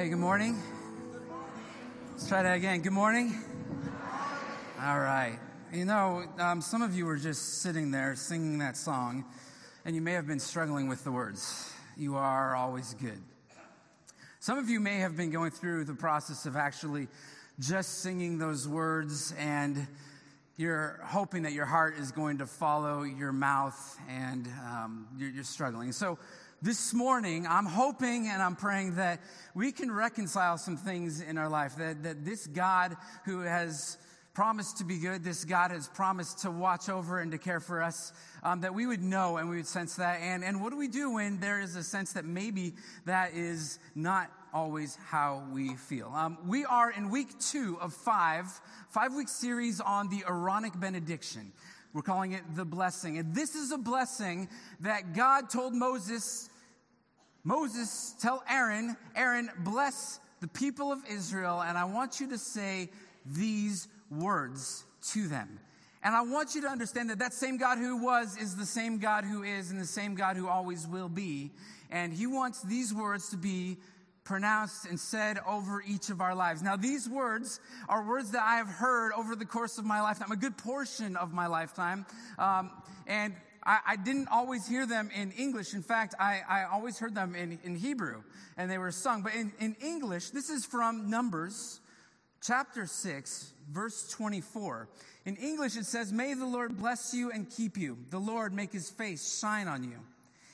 Hey, 0.00 0.08
good 0.08 0.18
morning. 0.18 0.58
Let's 2.12 2.26
try 2.26 2.42
that 2.42 2.56
again. 2.56 2.80
Good 2.80 2.94
morning. 2.94 3.34
All 4.82 4.98
right. 4.98 5.38
You 5.74 5.84
know, 5.84 6.24
um, 6.38 6.62
some 6.62 6.80
of 6.80 6.94
you 6.94 7.04
were 7.04 7.18
just 7.18 7.60
sitting 7.60 7.90
there 7.90 8.16
singing 8.16 8.60
that 8.60 8.78
song, 8.78 9.26
and 9.84 9.94
you 9.94 10.00
may 10.00 10.12
have 10.12 10.26
been 10.26 10.40
struggling 10.40 10.88
with 10.88 11.04
the 11.04 11.12
words. 11.12 11.70
You 11.98 12.16
are 12.16 12.56
always 12.56 12.94
good. 12.94 13.20
Some 14.38 14.56
of 14.56 14.70
you 14.70 14.80
may 14.80 15.00
have 15.00 15.18
been 15.18 15.30
going 15.30 15.50
through 15.50 15.84
the 15.84 15.92
process 15.92 16.46
of 16.46 16.56
actually 16.56 17.06
just 17.58 17.98
singing 17.98 18.38
those 18.38 18.66
words, 18.66 19.34
and 19.38 19.86
you're 20.56 20.98
hoping 21.04 21.42
that 21.42 21.52
your 21.52 21.66
heart 21.66 21.98
is 21.98 22.10
going 22.10 22.38
to 22.38 22.46
follow 22.46 23.02
your 23.02 23.32
mouth, 23.32 23.98
and 24.08 24.48
um, 24.66 25.08
you're, 25.18 25.28
you're 25.28 25.44
struggling. 25.44 25.92
So, 25.92 26.18
this 26.62 26.92
morning, 26.92 27.46
I'm 27.46 27.64
hoping 27.64 28.28
and 28.28 28.42
I'm 28.42 28.54
praying 28.54 28.96
that 28.96 29.20
we 29.54 29.72
can 29.72 29.90
reconcile 29.90 30.58
some 30.58 30.76
things 30.76 31.22
in 31.22 31.38
our 31.38 31.48
life. 31.48 31.76
That, 31.76 32.02
that 32.02 32.24
this 32.24 32.46
God 32.46 32.96
who 33.24 33.40
has 33.40 33.96
promised 34.34 34.78
to 34.78 34.84
be 34.84 34.98
good, 34.98 35.24
this 35.24 35.44
God 35.44 35.70
has 35.70 35.88
promised 35.88 36.40
to 36.40 36.50
watch 36.50 36.90
over 36.90 37.18
and 37.18 37.32
to 37.32 37.38
care 37.38 37.60
for 37.60 37.82
us, 37.82 38.12
um, 38.42 38.60
that 38.60 38.74
we 38.74 38.86
would 38.86 39.02
know 39.02 39.38
and 39.38 39.48
we 39.48 39.56
would 39.56 39.66
sense 39.66 39.96
that. 39.96 40.20
And, 40.20 40.44
and 40.44 40.62
what 40.62 40.70
do 40.70 40.76
we 40.76 40.88
do 40.88 41.14
when 41.14 41.40
there 41.40 41.60
is 41.60 41.76
a 41.76 41.82
sense 41.82 42.12
that 42.12 42.26
maybe 42.26 42.74
that 43.06 43.32
is 43.34 43.78
not 43.94 44.30
always 44.52 44.96
how 44.96 45.42
we 45.52 45.76
feel? 45.76 46.12
Um, 46.14 46.36
we 46.46 46.66
are 46.66 46.90
in 46.90 47.10
week 47.10 47.38
two 47.40 47.78
of 47.80 47.94
five, 47.94 48.46
five 48.90 49.14
week 49.14 49.28
series 49.28 49.80
on 49.80 50.10
the 50.10 50.24
Aaronic 50.28 50.78
benediction. 50.78 51.52
We're 51.94 52.02
calling 52.02 52.32
it 52.32 52.42
the 52.54 52.64
blessing. 52.66 53.18
And 53.18 53.34
this 53.34 53.54
is 53.54 53.72
a 53.72 53.78
blessing 53.78 54.48
that 54.80 55.14
God 55.14 55.50
told 55.50 55.74
Moses 55.74 56.49
Moses, 57.44 58.14
tell 58.20 58.42
Aaron, 58.48 58.96
Aaron, 59.16 59.50
bless 59.58 60.20
the 60.40 60.48
people 60.48 60.92
of 60.92 61.00
Israel, 61.08 61.62
and 61.62 61.76
I 61.76 61.84
want 61.84 62.20
you 62.20 62.28
to 62.30 62.38
say 62.38 62.90
these 63.24 63.88
words 64.10 64.84
to 65.12 65.26
them. 65.28 65.58
And 66.02 66.14
I 66.14 66.22
want 66.22 66.54
you 66.54 66.62
to 66.62 66.68
understand 66.68 67.10
that 67.10 67.18
that 67.18 67.34
same 67.34 67.58
God 67.58 67.78
who 67.78 68.02
was 68.02 68.36
is 68.38 68.56
the 68.56 68.64
same 68.64 68.98
God 68.98 69.24
who 69.24 69.42
is 69.42 69.70
and 69.70 69.78
the 69.78 69.86
same 69.86 70.14
God 70.14 70.36
who 70.36 70.48
always 70.48 70.86
will 70.86 71.10
be. 71.10 71.50
And 71.90 72.12
he 72.12 72.26
wants 72.26 72.62
these 72.62 72.94
words 72.94 73.28
to 73.30 73.36
be 73.36 73.76
pronounced 74.24 74.86
and 74.86 74.98
said 74.98 75.38
over 75.46 75.82
each 75.86 76.08
of 76.08 76.20
our 76.20 76.34
lives. 76.34 76.62
Now, 76.62 76.76
these 76.76 77.08
words 77.08 77.60
are 77.88 78.06
words 78.06 78.30
that 78.30 78.42
I 78.42 78.56
have 78.56 78.68
heard 78.68 79.12
over 79.12 79.36
the 79.36 79.44
course 79.44 79.76
of 79.76 79.84
my 79.84 80.00
lifetime, 80.00 80.30
a 80.30 80.36
good 80.36 80.56
portion 80.56 81.16
of 81.16 81.32
my 81.34 81.46
lifetime. 81.48 82.06
Um, 82.38 82.70
and 83.06 83.34
I, 83.64 83.78
I, 83.86 83.96
didn't 83.96 84.28
always 84.28 84.66
hear 84.66 84.86
them 84.86 85.10
in 85.14 85.32
English. 85.32 85.74
In 85.74 85.82
fact, 85.82 86.14
I, 86.18 86.40
I 86.48 86.64
always 86.64 86.98
heard 86.98 87.14
them 87.14 87.34
in, 87.34 87.58
in, 87.62 87.76
Hebrew 87.76 88.22
and 88.56 88.70
they 88.70 88.78
were 88.78 88.90
sung. 88.90 89.22
But 89.22 89.34
in, 89.34 89.52
in 89.60 89.76
English, 89.82 90.30
this 90.30 90.48
is 90.48 90.64
from 90.64 91.10
Numbers 91.10 91.80
chapter 92.42 92.86
6, 92.86 93.52
verse 93.70 94.08
24. 94.10 94.88
In 95.26 95.36
English, 95.36 95.76
it 95.76 95.84
says, 95.84 96.12
May 96.12 96.34
the 96.34 96.46
Lord 96.46 96.78
bless 96.78 97.12
you 97.12 97.30
and 97.30 97.50
keep 97.50 97.76
you. 97.76 97.98
The 98.10 98.18
Lord 98.18 98.52
make 98.54 98.72
his 98.72 98.88
face 98.88 99.38
shine 99.38 99.68
on 99.68 99.84
you 99.84 99.98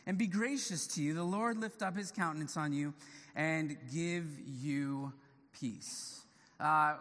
and 0.06 0.18
be 0.18 0.26
gracious 0.26 0.86
to 0.88 1.02
you. 1.02 1.14
The 1.14 1.22
Lord 1.22 1.58
lift 1.58 1.82
up 1.82 1.96
his 1.96 2.10
countenance 2.10 2.56
on 2.56 2.72
you 2.72 2.94
and 3.34 3.76
give 3.92 4.26
you 4.60 5.12
peace. 5.60 6.22
Uh, 6.58 6.94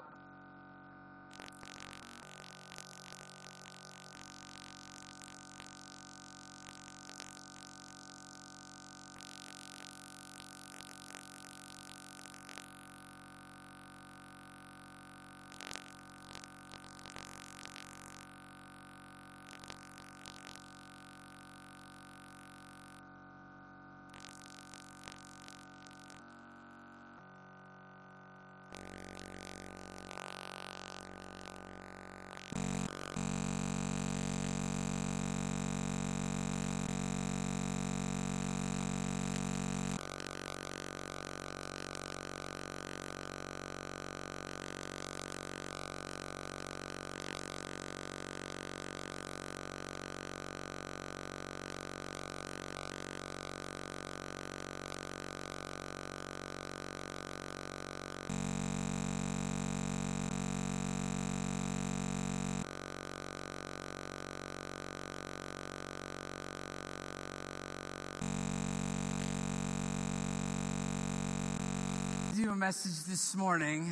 you 72.46 72.52
a 72.52 72.56
message 72.56 73.10
this 73.10 73.36
morning 73.36 73.92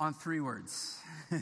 on 0.00 0.12
three 0.12 0.40
words 0.40 0.98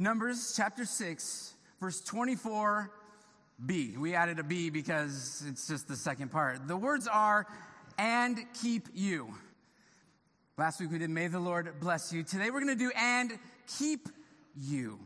Numbers 0.00 0.54
chapter 0.56 0.84
6, 0.84 1.54
verse 1.78 2.02
24b. 2.02 3.98
We 3.98 4.16
added 4.16 4.40
a 4.40 4.42
B 4.42 4.68
because 4.68 5.44
it's 5.46 5.68
just 5.68 5.86
the 5.86 5.94
second 5.94 6.32
part. 6.32 6.66
The 6.66 6.76
words 6.76 7.06
are, 7.06 7.46
and 7.98 8.36
keep 8.60 8.88
you. 8.94 9.32
Last 10.58 10.80
week 10.80 10.90
we 10.90 10.98
did, 10.98 11.10
may 11.10 11.28
the 11.28 11.38
Lord 11.38 11.72
bless 11.78 12.12
you. 12.12 12.24
Today 12.24 12.50
we're 12.50 12.64
going 12.64 12.76
to 12.76 12.84
do, 12.84 12.90
and 12.96 13.38
keep 13.78 14.08
you. 14.60 14.98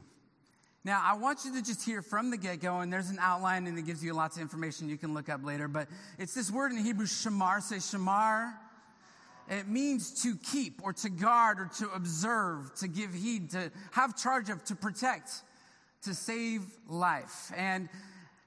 Now, 0.87 1.01
I 1.03 1.17
want 1.17 1.47
you 1.47 1.53
to 1.55 1.63
just 1.63 1.83
hear 1.83 2.03
from 2.03 2.31
the 2.31 2.37
get 2.37 2.61
go, 2.61 2.81
and 2.81 2.93
there's 2.93 3.09
an 3.09 3.19
outline 3.19 3.67
and 3.67 3.79
it 3.79 3.87
gives 3.87 4.05
you 4.05 4.13
lots 4.13 4.37
of 4.37 4.43
information 4.43 4.91
you 4.91 4.99
can 4.99 5.15
look 5.15 5.31
up 5.31 5.43
later. 5.43 5.67
But 5.67 5.89
it's 6.19 6.35
this 6.35 6.51
word 6.51 6.73
in 6.73 6.79
Hebrew, 6.79 7.07
shamar. 7.07 7.63
Say 7.63 7.77
shamar. 7.77 8.53
It 9.49 9.67
means 9.67 10.23
to 10.23 10.37
keep 10.37 10.83
or 10.83 10.93
to 10.93 11.09
guard 11.09 11.59
or 11.59 11.71
to 11.79 11.91
observe, 11.93 12.75
to 12.77 12.89
give 12.89 13.15
heed, 13.15 13.51
to 13.51 13.71
have 13.93 14.17
charge 14.17 14.51
of, 14.51 14.63
to 14.67 14.77
protect, 14.77 15.31
to 16.03 16.15
save 16.15 16.63
life. 16.87 17.51
And 17.57 17.89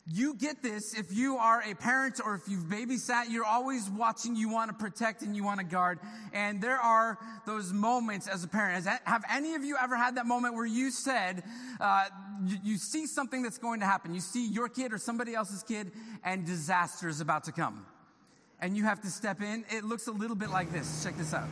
you 0.09 0.35
get 0.35 0.63
this 0.63 0.94
if 0.94 1.12
you 1.12 1.38
are 1.38 1.62
a 1.69 1.75
parent 1.75 2.22
or 2.23 2.35
if 2.35 2.47
you've 2.47 2.63
babysat, 2.63 3.29
you're 3.29 3.45
always 3.45 3.90
watching, 3.90 4.35
you 4.35 4.50
want 4.50 4.69
to 4.69 4.75
protect 4.75 5.22
and 5.22 5.35
you 5.35 5.44
want 5.44 5.59
to 5.59 5.66
guard. 5.66 6.00
And 6.34 6.62
there 6.62 6.79
are 6.79 7.18
those 7.45 7.73
moments 7.73 8.28
as 8.28 8.44
a 8.44 8.47
parent. 8.47 8.85
Have 9.03 9.25
any 9.29 9.56
of 9.56 9.66
you 9.66 9.75
ever 9.81 9.97
had 9.97 10.16
that 10.16 10.25
moment 10.25 10.56
where 10.56 10.66
you 10.66 10.91
said, 10.91 11.44
uh, 11.81 12.06
you 12.63 12.78
see 12.78 13.06
something 13.06 13.41
that's 13.41 13.57
going 13.57 13.81
to 13.81 13.85
happen? 13.85 14.13
You 14.13 14.22
see 14.22 14.47
your 14.47 14.69
kid 14.69 14.94
or 14.94 14.97
somebody 14.97 15.35
else's 15.35 15.63
kid 15.63 15.91
and 16.24 16.45
disaster 16.45 17.09
is 17.09 17.19
about 17.19 17.44
to 17.45 17.51
come. 17.51 17.85
And 18.62 18.78
you 18.78 18.84
have 18.85 19.01
to 19.01 19.09
step 19.09 19.41
in. 19.41 19.66
It 19.69 19.84
looks 19.84 20.07
a 20.07 20.12
little 20.12 20.35
bit 20.35 20.50
like 20.50 20.72
this. 20.72 21.03
Check 21.03 21.18
this 21.18 21.34
out. 21.34 21.47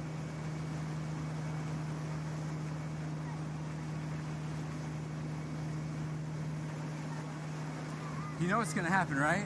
You 8.39 8.47
know 8.49 8.57
what's 8.57 8.73
going 8.73 8.85
to 8.85 8.91
happen, 8.91 9.15
right? 9.15 9.45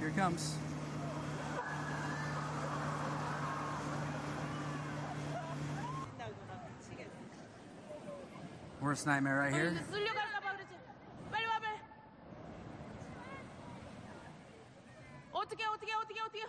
Here 0.00 0.08
it 0.08 0.16
comes. 0.16 0.56
Worst 8.80 9.06
nightmare 9.06 9.38
right 9.38 9.54
here. 9.54 9.72
어떻게 15.32 15.64
어떻게 15.64 15.92
어떻게 15.94 16.42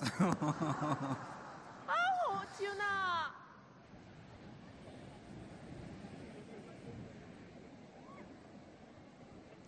oh, 0.00 0.06
tuna! 2.58 3.32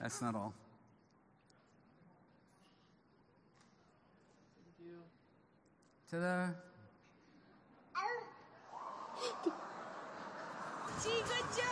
That's 0.01 0.23
not 0.23 0.35
all. 0.35 0.55
Ta-da! 6.11 6.51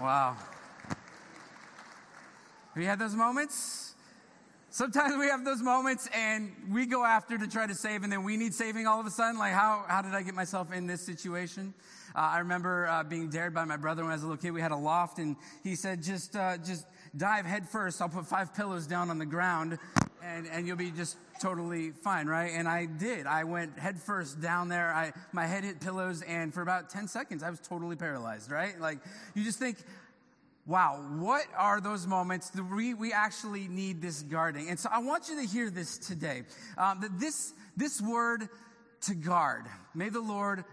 Wow. 0.00 0.34
Have 0.88 2.82
you 2.82 2.86
had 2.86 2.98
those 2.98 3.14
moments? 3.14 3.94
Sometimes 4.70 5.18
we 5.18 5.26
have 5.26 5.44
those 5.44 5.60
moments 5.60 6.08
and 6.16 6.52
we 6.70 6.86
go 6.86 7.04
after 7.04 7.36
to 7.36 7.46
try 7.46 7.66
to 7.66 7.74
save, 7.74 8.02
and 8.02 8.10
then 8.10 8.22
we 8.22 8.38
need 8.38 8.54
saving 8.54 8.86
all 8.86 8.98
of 8.98 9.04
a 9.04 9.10
sudden. 9.10 9.38
Like, 9.38 9.52
how, 9.52 9.84
how 9.88 10.00
did 10.00 10.14
I 10.14 10.22
get 10.22 10.34
myself 10.34 10.72
in 10.72 10.86
this 10.86 11.02
situation? 11.02 11.74
Uh, 12.14 12.20
I 12.20 12.38
remember 12.38 12.86
uh, 12.88 13.04
being 13.04 13.28
dared 13.28 13.52
by 13.52 13.66
my 13.66 13.76
brother 13.76 14.02
when 14.02 14.12
I 14.12 14.14
was 14.14 14.22
a 14.22 14.26
little 14.26 14.40
kid. 14.40 14.52
We 14.52 14.62
had 14.62 14.72
a 14.72 14.76
loft, 14.76 15.18
and 15.18 15.36
he 15.62 15.74
said, 15.74 16.02
just, 16.02 16.34
uh, 16.34 16.56
just 16.56 16.86
dive 17.14 17.44
head 17.44 17.68
first. 17.68 18.00
I'll 18.00 18.08
put 18.08 18.26
five 18.26 18.54
pillows 18.54 18.86
down 18.86 19.10
on 19.10 19.18
the 19.18 19.26
ground, 19.26 19.78
and, 20.36 20.46
and 20.48 20.66
you'll 20.66 20.76
be 20.76 20.90
just 20.90 21.16
totally 21.40 21.90
fine, 21.90 22.26
right? 22.26 22.52
And 22.54 22.68
I 22.68 22.86
did. 22.86 23.26
I 23.26 23.44
went 23.44 23.78
head 23.78 23.98
first 23.98 24.40
down 24.40 24.68
there. 24.68 24.92
I, 24.92 25.12
my 25.32 25.46
head 25.46 25.64
hit 25.64 25.80
pillows, 25.80 26.22
and 26.22 26.52
for 26.52 26.62
about 26.62 26.90
10 26.90 27.08
seconds, 27.08 27.42
I 27.42 27.50
was 27.50 27.60
totally 27.60 27.96
paralyzed, 27.96 28.50
right? 28.50 28.78
Like, 28.80 28.98
you 29.34 29.44
just 29.44 29.58
think, 29.58 29.78
wow, 30.66 31.02
what 31.18 31.44
are 31.56 31.80
those 31.80 32.06
moments 32.06 32.50
that 32.50 32.62
we, 32.62 32.94
we 32.94 33.12
actually 33.12 33.68
need 33.68 34.00
this 34.00 34.22
guarding? 34.22 34.68
And 34.68 34.78
so 34.78 34.88
I 34.92 34.98
want 34.98 35.28
you 35.28 35.36
to 35.40 35.46
hear 35.46 35.70
this 35.70 35.98
today. 35.98 36.42
Um, 36.78 37.00
that 37.00 37.18
this, 37.18 37.52
this 37.76 38.00
word 38.00 38.48
to 39.02 39.14
guard, 39.14 39.64
may 39.94 40.10
the 40.10 40.20
Lord 40.20 40.64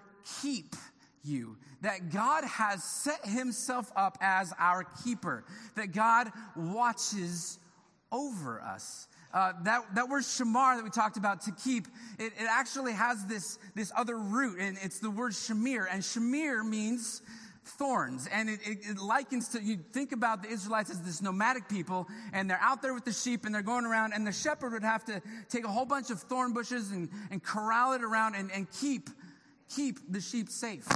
keep 0.42 0.76
you. 1.24 1.58
That 1.82 2.12
God 2.12 2.44
has 2.44 2.84
set 2.84 3.26
himself 3.26 3.92
up 3.96 4.18
as 4.20 4.52
our 4.60 4.84
keeper. 5.04 5.44
That 5.76 5.92
God 5.92 6.32
watches 6.56 7.60
over 8.12 8.62
us. 8.62 9.07
Uh, 9.34 9.54
that, 9.64 9.84
that 9.96 10.10
word 10.10 10.24
shamar 10.24 10.78
that 10.78 10.84
we 10.84 10.90
talked 10.90 11.18
about 11.18 11.42
to 11.42 11.52
keep, 11.52 11.88
it, 12.18 12.34
it 12.40 12.48
actually 12.50 12.94
has 12.94 13.26
this, 13.26 13.60
this 13.76 13.92
other 13.96 14.18
root, 14.18 14.60
and 14.60 14.78
it's 14.82 15.00
the 15.00 15.10
word 15.10 15.34
shamir. 15.34 15.86
And 15.92 16.02
shamir 16.02 16.68
means 16.68 17.22
thorns. 17.68 18.28
And 18.32 18.50
it, 18.50 18.60
it, 18.66 18.80
it, 18.90 18.98
likens 18.98 19.50
to, 19.50 19.62
you 19.62 19.78
think 19.92 20.12
about 20.12 20.44
the 20.44 20.50
Israelites 20.50 20.90
as 20.90 21.02
this 21.02 21.22
nomadic 21.22 21.68
people, 21.68 22.08
and 22.34 22.50
they're 22.50 22.60
out 22.62 22.82
there 22.82 22.94
with 22.94 23.06
the 23.06 23.12
sheep 23.12 23.46
and 23.46 23.54
they're 23.54 23.62
going 23.62 23.86
around, 23.86 24.14
and 24.14 24.26
the 24.26 24.32
shepherd 24.32 24.74
would 24.74 24.84
have 24.84 25.04
to 25.06 25.22
take 25.50 25.66
a 25.66 25.70
whole 25.70 25.86
bunch 25.86 26.10
of 26.10 26.22
thorn 26.22 26.54
bushes 26.54 26.92
and, 26.92 27.10
and 27.30 27.44
corral 27.44 27.94
it 27.94 28.04
around 28.04 28.36
and, 28.36 28.52
and 28.52 28.72
keep, 28.72 29.10
keep 29.70 30.00
the 30.12 30.22
sheep 30.22 30.50
safe. 30.50 30.88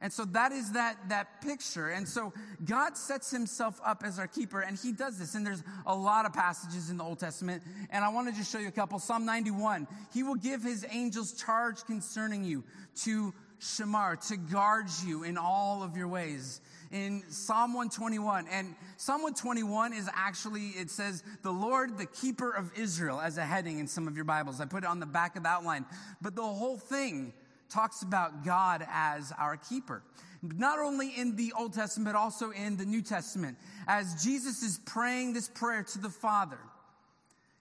And 0.00 0.12
so 0.12 0.24
that 0.26 0.52
is 0.52 0.72
that, 0.72 0.96
that 1.08 1.40
picture. 1.40 1.88
And 1.88 2.06
so 2.06 2.32
God 2.64 2.96
sets 2.96 3.30
himself 3.30 3.80
up 3.84 4.02
as 4.04 4.18
our 4.18 4.26
keeper, 4.26 4.60
and 4.60 4.78
he 4.78 4.92
does 4.92 5.18
this. 5.18 5.34
And 5.34 5.46
there's 5.46 5.62
a 5.86 5.94
lot 5.94 6.26
of 6.26 6.32
passages 6.32 6.90
in 6.90 6.98
the 6.98 7.04
Old 7.04 7.20
Testament. 7.20 7.62
And 7.90 8.04
I 8.04 8.10
want 8.10 8.28
to 8.28 8.34
just 8.34 8.52
show 8.52 8.58
you 8.58 8.68
a 8.68 8.72
couple. 8.72 8.98
Psalm 8.98 9.24
91. 9.24 9.86
He 10.12 10.22
will 10.22 10.34
give 10.34 10.62
his 10.62 10.84
angels 10.90 11.32
charge 11.32 11.84
concerning 11.84 12.44
you 12.44 12.64
to 13.02 13.32
Shamar, 13.60 14.16
to 14.28 14.36
guard 14.36 14.86
you 15.06 15.24
in 15.24 15.38
all 15.38 15.82
of 15.82 15.96
your 15.96 16.08
ways. 16.08 16.60
In 16.92 17.22
Psalm 17.30 17.72
121, 17.72 18.46
and 18.50 18.74
Psalm 18.98 19.22
121 19.22 19.94
is 19.94 20.08
actually, 20.12 20.68
it 20.68 20.90
says, 20.90 21.24
the 21.42 21.50
Lord, 21.50 21.96
the 21.96 22.06
keeper 22.06 22.50
of 22.50 22.70
Israel, 22.76 23.20
as 23.20 23.38
a 23.38 23.44
heading 23.44 23.78
in 23.78 23.86
some 23.86 24.06
of 24.06 24.16
your 24.16 24.26
Bibles. 24.26 24.60
I 24.60 24.66
put 24.66 24.84
it 24.84 24.86
on 24.86 25.00
the 25.00 25.06
back 25.06 25.36
of 25.36 25.44
the 25.44 25.48
outline. 25.48 25.86
But 26.20 26.36
the 26.36 26.42
whole 26.42 26.76
thing 26.76 27.32
talks 27.74 28.02
about 28.02 28.44
God 28.44 28.86
as 28.88 29.32
our 29.36 29.56
keeper. 29.56 30.02
Not 30.42 30.78
only 30.78 31.08
in 31.08 31.36
the 31.36 31.52
Old 31.58 31.72
Testament, 31.72 32.14
but 32.14 32.18
also 32.18 32.50
in 32.50 32.76
the 32.76 32.84
New 32.84 33.02
Testament. 33.02 33.58
As 33.88 34.22
Jesus 34.22 34.62
is 34.62 34.78
praying 34.84 35.32
this 35.32 35.48
prayer 35.48 35.82
to 35.82 35.98
the 35.98 36.10
Father, 36.10 36.58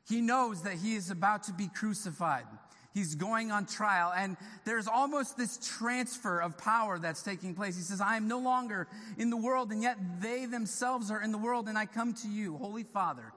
he 0.07 0.21
knows 0.21 0.63
that 0.63 0.75
he 0.75 0.95
is 0.95 1.09
about 1.09 1.43
to 1.43 1.53
be 1.53 1.67
crucified. 1.67 2.45
He's 2.93 3.15
going 3.15 3.51
on 3.51 3.65
trial, 3.65 4.13
and 4.15 4.37
there's 4.65 4.87
almost 4.87 5.35
this 5.35 5.57
transfer 5.77 6.39
of 6.39 6.57
power 6.59 6.99
that's 6.99 7.23
taking 7.23 7.55
place. 7.55 7.75
He 7.75 7.81
says, 7.81 8.01
I 8.01 8.17
am 8.17 8.27
no 8.27 8.37
longer 8.37 8.87
in 9.17 9.31
the 9.31 9.37
world, 9.37 9.71
and 9.71 9.81
yet 9.81 9.97
they 10.21 10.45
themselves 10.45 11.09
are 11.09 11.21
in 11.21 11.31
the 11.31 11.39
world, 11.39 11.67
and 11.67 11.77
I 11.77 11.87
come 11.87 12.13
to 12.15 12.27
you, 12.27 12.55
Holy 12.57 12.83
Father. 12.83 13.33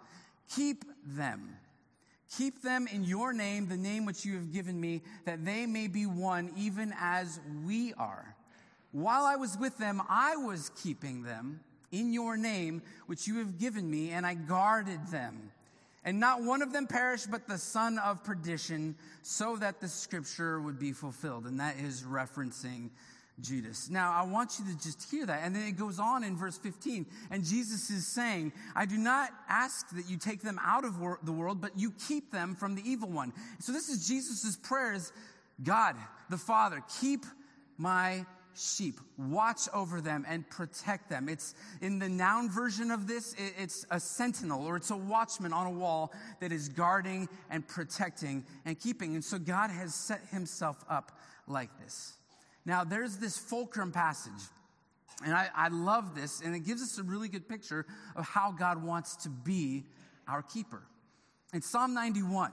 Keep 0.55 0.85
them 1.07 1.57
Keep 2.37 2.63
them 2.63 2.89
in 2.89 3.05
your 3.05 3.33
name, 3.33 3.69
the 3.69 3.77
name 3.77 4.05
which 4.05 4.25
you 4.25 4.35
have 4.35 4.53
given 4.53 4.81
me, 4.81 5.03
that 5.25 5.45
they 5.45 5.67
may 5.67 5.87
be 5.87 6.07
one, 6.07 6.51
even 6.57 6.93
as 6.99 7.41
we 7.65 7.95
are. 7.95 8.35
While 8.93 9.25
I 9.25 9.37
was 9.37 9.57
with 9.59 9.79
them, 9.79 10.03
I 10.09 10.37
was 10.37 10.71
keeping 10.83 11.23
them 11.23 11.61
in 11.93 12.13
your 12.13 12.37
name, 12.37 12.83
which 13.07 13.29
you 13.29 13.39
have 13.39 13.59
given 13.59 13.89
me, 13.91 14.11
and 14.11 14.27
I 14.27 14.35
guarded 14.35 15.07
them. 15.09 15.53
And 16.05 16.21
not 16.21 16.43
one 16.43 16.63
of 16.63 16.73
them 16.73 16.87
perished, 16.87 17.31
but 17.31 17.49
the 17.49 17.59
son 17.59 17.99
of 17.99 18.23
perdition, 18.25 18.97
so 19.23 19.57
that 19.57 19.81
the 19.81 19.89
scripture 19.89 20.61
would 20.61 20.79
be 20.79 20.93
fulfilled. 20.93 21.47
And 21.47 21.61
that 21.61 21.79
is 21.79 22.03
referencing 22.03 22.91
Judas. 23.41 23.91
Now, 23.91 24.13
I 24.13 24.25
want 24.25 24.59
you 24.59 24.65
to 24.73 24.83
just 24.83 25.11
hear 25.11 25.27
that. 25.27 25.41
And 25.43 25.55
then 25.55 25.67
it 25.67 25.77
goes 25.77 25.99
on 25.99 26.25
in 26.25 26.37
verse 26.37 26.57
15. 26.57 27.07
And 27.31 27.45
Jesus 27.45 27.91
is 27.91 28.07
saying, 28.07 28.53
I 28.75 28.87
do 28.87 28.97
not 28.97 29.31
ask 29.49 29.89
that 29.91 30.09
you 30.09 30.17
take 30.17 30.43
them 30.43 30.59
out 30.65 30.85
of 30.85 31.01
wor- 31.01 31.21
the 31.23 31.33
world, 31.33 31.61
but 31.61 31.79
you 31.79 31.93
keep 32.09 32.33
them 32.33 32.55
from 32.55 32.75
the 32.75 32.83
evil 32.89 33.11
one. 33.11 33.33
So 33.61 33.73
this 33.73 33.89
is 33.89 34.09
Jesus' 34.09 34.57
prayers 34.57 35.13
God, 35.63 35.97
the 36.29 36.37
Father, 36.37 36.83
keep 37.01 37.25
my 37.79 38.27
sheep. 38.55 39.01
Watch 39.19 39.69
over 39.73 40.01
them 40.01 40.25
and 40.29 40.49
protect 40.49 41.09
them. 41.09 41.29
It's 41.29 41.55
in 41.81 41.99
the 41.99 42.09
noun 42.09 42.51
version 42.51 42.91
of 42.91 43.07
this, 43.07 43.35
it's 43.39 43.87
a 43.91 44.01
sentinel 44.01 44.65
or 44.67 44.77
it's 44.77 44.91
a 44.91 44.97
watchman 44.97 45.53
on 45.53 45.67
a 45.67 45.71
wall 45.71 46.13
that 46.41 46.53
is 46.53 46.69
guarding 46.69 47.29
and 47.51 47.67
protecting 47.67 48.45
and 48.65 48.79
keeping. 48.79 49.15
And 49.15 49.25
so 49.25 49.39
God 49.39 49.71
has 49.71 49.95
set 49.95 50.21
himself 50.31 50.85
up 50.89 51.19
like 51.47 51.71
this. 51.83 52.16
Now, 52.67 52.83
there's 52.83 53.17
this 53.17 53.39
fulcrum 53.39 53.93
passage, 53.93 54.33
and 55.25 55.33
I, 55.33 55.49
I, 55.55 55.69
love 55.69 56.17
this, 56.17 56.43
and 56.43 56.55
it 56.55 56.67
gives 56.67 56.83
us 56.83 56.99
a 56.99 57.05
really 57.05 57.29
good 57.29 57.49
picture 57.49 57.87
of 58.17 58.27
how 58.27 58.51
God 58.51 58.83
wants 58.83 59.17
to 59.23 59.31
be 59.31 59.85
our 60.29 60.43
keeper. 60.43 60.83
In 61.55 61.63
Psalm 61.63 61.95
91, 61.95 62.51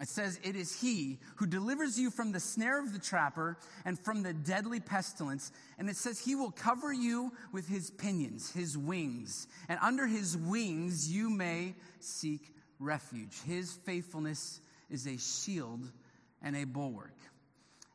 it 0.00 0.08
says, 0.08 0.38
It 0.44 0.54
is 0.54 0.80
He 0.80 1.18
who 1.36 1.46
delivers 1.46 1.98
you 1.98 2.10
from 2.10 2.30
the 2.30 2.38
snare 2.38 2.80
of 2.80 2.92
the 2.92 3.00
trapper 3.00 3.58
and 3.84 3.98
from 3.98 4.22
the 4.22 4.32
deadly 4.32 4.78
pestilence. 4.78 5.50
And 5.78 5.90
it 5.90 5.96
says, 5.96 6.20
He 6.20 6.36
will 6.36 6.52
cover 6.52 6.92
you 6.92 7.32
with 7.52 7.68
His 7.68 7.90
pinions, 7.90 8.52
His 8.52 8.78
wings. 8.78 9.48
And 9.68 9.80
under 9.82 10.06
His 10.06 10.36
wings 10.36 11.12
you 11.12 11.28
may 11.28 11.74
seek 11.98 12.54
refuge. 12.78 13.42
His 13.44 13.72
faithfulness 13.72 14.60
is 14.88 15.08
a 15.08 15.18
shield 15.18 15.90
and 16.40 16.56
a 16.56 16.64
bulwark. 16.64 17.16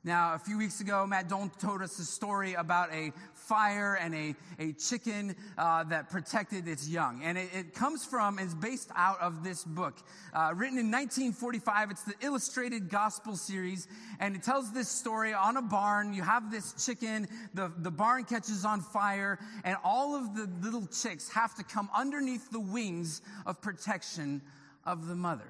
Now, 0.06 0.34
a 0.34 0.38
few 0.38 0.58
weeks 0.58 0.82
ago, 0.82 1.08
Matt 1.08 1.30
Don 1.30 1.50
told 1.62 1.82
us 1.82 1.98
a 1.98 2.04
story 2.04 2.56
about 2.56 2.92
a 2.92 3.14
fire 3.36 3.96
and 3.96 4.14
a, 4.14 4.36
a 4.60 4.74
chicken 4.74 5.34
uh, 5.58 5.86
that 5.86 6.10
protected 6.10 6.68
its 6.68 6.90
young. 6.90 7.22
And 7.24 7.38
it, 7.38 7.48
it, 7.54 7.74
comes 7.74 8.04
from, 8.04 8.38
is 8.38 8.54
based 8.54 8.90
out 8.98 9.22
of 9.22 9.46
this 9.46 9.64
book. 9.64 9.98
Uh, 10.34 10.52
written 10.56 10.78
in 10.78 10.92
1945, 10.92 11.92
it's 11.92 12.04
the 12.04 12.16
Illustrated 12.22 12.90
Gospel 12.90 13.38
Series, 13.38 13.88
and 14.20 14.36
it 14.36 14.44
tells 14.44 14.74
this 14.74 14.90
story 14.90 15.34
on 15.34 15.56
a 15.56 15.62
barn. 15.62 16.14
You 16.14 16.24
have 16.24 16.52
this 16.52 16.86
chicken, 16.86 17.30
the, 17.54 17.72
the 17.78 17.92
barn 17.92 18.26
catches 18.26 18.66
on 18.66 18.82
fire, 18.82 19.40
and 19.64 19.78
all 19.86 20.16
of 20.16 20.36
the 20.36 20.50
little 20.62 20.86
chicks 20.88 21.30
have 21.30 21.56
to 21.56 21.64
come 21.64 21.90
underneath 21.96 22.52
the 22.52 22.60
wings 22.60 23.22
of 23.46 23.62
protection 23.62 24.42
of 24.86 25.08
the 25.08 25.16
mother. 25.16 25.48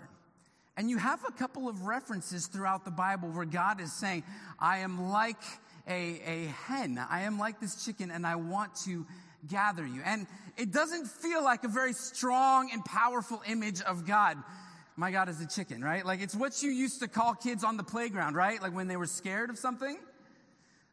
And 0.76 0.90
you 0.90 0.98
have 0.98 1.24
a 1.28 1.32
couple 1.32 1.70
of 1.70 1.84
references 1.84 2.48
throughout 2.48 2.84
the 2.84 2.92
Bible 2.92 3.30
where 3.30 3.46
God 3.46 3.80
is 3.80 3.94
saying, 3.94 4.24
I 4.60 4.80
am 4.80 5.10
like 5.10 5.42
a, 5.88 6.20
a 6.26 6.46
hen. 6.66 7.00
I 7.10 7.22
am 7.22 7.38
like 7.38 7.60
this 7.60 7.86
chicken 7.86 8.10
and 8.10 8.26
I 8.26 8.36
want 8.36 8.76
to 8.86 9.06
gather 9.48 9.86
you. 9.86 10.02
And 10.04 10.26
it 10.58 10.72
doesn't 10.72 11.08
feel 11.08 11.44
like 11.44 11.64
a 11.64 11.68
very 11.68 11.94
strong 11.94 12.70
and 12.72 12.84
powerful 12.84 13.42
image 13.48 13.82
of 13.82 14.08
God. 14.08 14.38
My 14.96 15.12
God 15.12 15.30
is 15.30 15.42
a 15.42 15.48
chicken, 15.48 15.84
right? 15.84 16.06
Like 16.06 16.22
it's 16.22 16.36
what 16.36 16.64
you 16.64 16.72
used 16.72 17.02
to 17.02 17.08
call 17.08 17.36
kids 17.36 17.64
on 17.64 17.78
the 17.78 17.84
playground, 17.84 18.36
right? 18.36 18.62
Like 18.62 18.74
when 18.74 18.88
they 18.88 18.98
were 18.98 19.08
scared 19.08 19.50
of 19.50 19.58
something. 19.58 19.98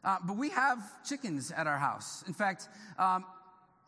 Uh, 0.03 0.17
but 0.25 0.37
we 0.37 0.49
have 0.49 0.79
chickens 1.07 1.51
at 1.51 1.67
our 1.67 1.77
house. 1.77 2.23
In 2.27 2.33
fact, 2.33 2.67
um, 2.97 3.23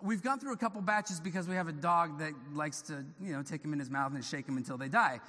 we've 0.01 0.21
gone 0.21 0.39
through 0.39 0.53
a 0.53 0.57
couple 0.57 0.81
batches 0.81 1.19
because 1.19 1.47
we 1.47 1.55
have 1.55 1.67
a 1.67 1.73
dog 1.73 2.19
that 2.19 2.33
likes 2.53 2.83
to, 2.83 3.03
you 3.21 3.33
know, 3.33 3.41
take 3.41 3.63
them 3.63 3.73
in 3.73 3.79
his 3.79 3.89
mouth 3.89 4.13
and 4.13 4.23
shake 4.23 4.45
them 4.45 4.57
until 4.57 4.77
they 4.77 4.89
die. 4.89 5.19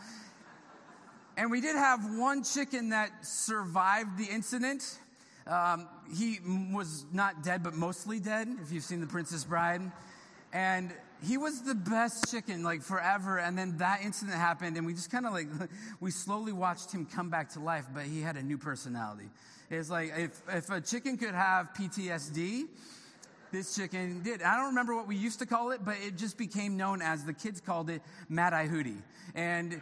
And 1.36 1.50
we 1.50 1.60
did 1.60 1.74
have 1.74 2.00
one 2.16 2.44
chicken 2.44 2.90
that 2.90 3.26
survived 3.26 4.18
the 4.18 4.26
incident. 4.26 4.98
Um, 5.46 5.88
he 6.16 6.38
was 6.72 7.04
not 7.12 7.42
dead, 7.42 7.62
but 7.62 7.74
mostly 7.74 8.20
dead, 8.20 8.48
if 8.62 8.70
you've 8.70 8.84
seen 8.84 9.00
The 9.00 9.06
Princess 9.06 9.44
Bride. 9.44 9.82
And 10.52 10.92
he 11.26 11.36
was 11.36 11.62
the 11.62 11.74
best 11.74 12.30
chicken, 12.30 12.62
like 12.62 12.82
forever. 12.82 13.38
And 13.38 13.58
then 13.58 13.78
that 13.78 14.02
incident 14.04 14.36
happened, 14.36 14.76
and 14.76 14.86
we 14.86 14.94
just 14.94 15.10
kind 15.10 15.26
of 15.26 15.32
like, 15.32 15.48
we 16.00 16.12
slowly 16.12 16.52
watched 16.52 16.92
him 16.92 17.04
come 17.04 17.30
back 17.30 17.50
to 17.50 17.60
life, 17.60 17.86
but 17.92 18.04
he 18.04 18.20
had 18.20 18.36
a 18.36 18.42
new 18.42 18.58
personality. 18.58 19.28
It's 19.70 19.90
like 19.90 20.12
if, 20.16 20.40
if 20.48 20.70
a 20.70 20.80
chicken 20.80 21.16
could 21.16 21.34
have 21.34 21.70
PTSD, 21.76 22.68
this 23.50 23.74
chicken 23.74 24.22
did. 24.22 24.42
I 24.42 24.56
don't 24.56 24.66
remember 24.66 24.94
what 24.94 25.08
we 25.08 25.16
used 25.16 25.38
to 25.40 25.46
call 25.46 25.72
it, 25.72 25.84
but 25.84 25.96
it 26.04 26.16
just 26.16 26.38
became 26.38 26.76
known 26.76 27.02
as 27.02 27.24
the 27.24 27.32
kids 27.32 27.60
called 27.60 27.90
it 27.90 28.02
Mad 28.28 28.52
Eye 28.52 28.68
Hootie. 28.68 29.00
And 29.34 29.80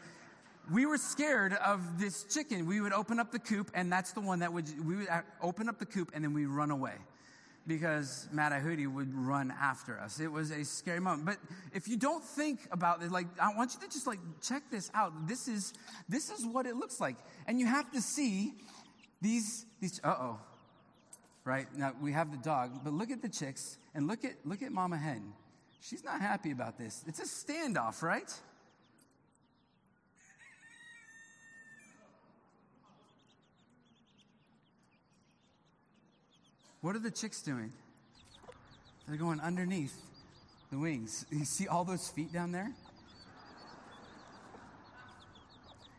we 0.70 0.86
were 0.86 0.98
scared 0.98 1.54
of 1.54 1.98
this 1.98 2.24
chicken. 2.24 2.66
We 2.66 2.80
would 2.80 2.92
open 2.92 3.18
up 3.18 3.32
the 3.32 3.38
coop, 3.38 3.70
and 3.74 3.90
that's 3.90 4.12
the 4.12 4.20
one 4.20 4.40
that 4.40 4.52
would, 4.52 4.68
we 4.86 4.96
would 4.96 5.08
uh, 5.08 5.22
open 5.40 5.68
up 5.68 5.78
the 5.78 5.86
coop 5.86 6.12
and 6.14 6.24
then 6.24 6.32
we'd 6.32 6.46
run 6.46 6.70
away 6.70 6.94
because 7.66 8.28
Eye 8.36 8.86
would 8.86 9.14
run 9.14 9.52
after 9.60 9.98
us. 9.98 10.20
It 10.20 10.30
was 10.30 10.50
a 10.50 10.64
scary 10.64 11.00
moment. 11.00 11.26
But 11.26 11.36
if 11.72 11.86
you 11.86 11.96
don't 11.96 12.24
think 12.24 12.60
about 12.72 13.02
it, 13.02 13.12
like, 13.12 13.26
I 13.40 13.54
want 13.54 13.74
you 13.74 13.80
to 13.80 13.92
just 13.92 14.06
like 14.06 14.18
check 14.42 14.64
this 14.70 14.90
out. 14.94 15.28
This 15.28 15.48
is, 15.48 15.72
this 16.08 16.30
is 16.30 16.44
what 16.44 16.66
it 16.66 16.76
looks 16.76 17.00
like. 17.00 17.16
And 17.46 17.60
you 17.60 17.66
have 17.66 17.90
to 17.92 18.00
see 18.00 18.54
these, 19.20 19.64
these, 19.80 20.00
uh 20.02 20.14
oh, 20.18 20.40
right? 21.44 21.66
Now 21.76 21.92
we 22.00 22.12
have 22.12 22.30
the 22.30 22.38
dog, 22.38 22.80
but 22.84 22.92
look 22.92 23.10
at 23.10 23.22
the 23.22 23.28
chicks 23.28 23.78
and 23.94 24.06
look 24.06 24.24
at 24.24 24.32
look 24.44 24.62
at 24.62 24.72
Mama 24.72 24.96
Hen. 24.96 25.32
She's 25.80 26.04
not 26.04 26.20
happy 26.20 26.50
about 26.50 26.78
this. 26.78 27.04
It's 27.06 27.18
a 27.20 27.24
standoff, 27.24 28.02
right? 28.02 28.32
What 36.82 36.96
are 36.96 36.98
the 36.98 37.12
chicks 37.12 37.40
doing? 37.42 37.72
They're 39.06 39.16
going 39.16 39.40
underneath 39.40 39.94
the 40.70 40.78
wings. 40.78 41.24
You 41.32 41.44
see 41.44 41.68
all 41.68 41.84
those 41.84 42.08
feet 42.08 42.32
down 42.32 42.52
there? 42.52 42.70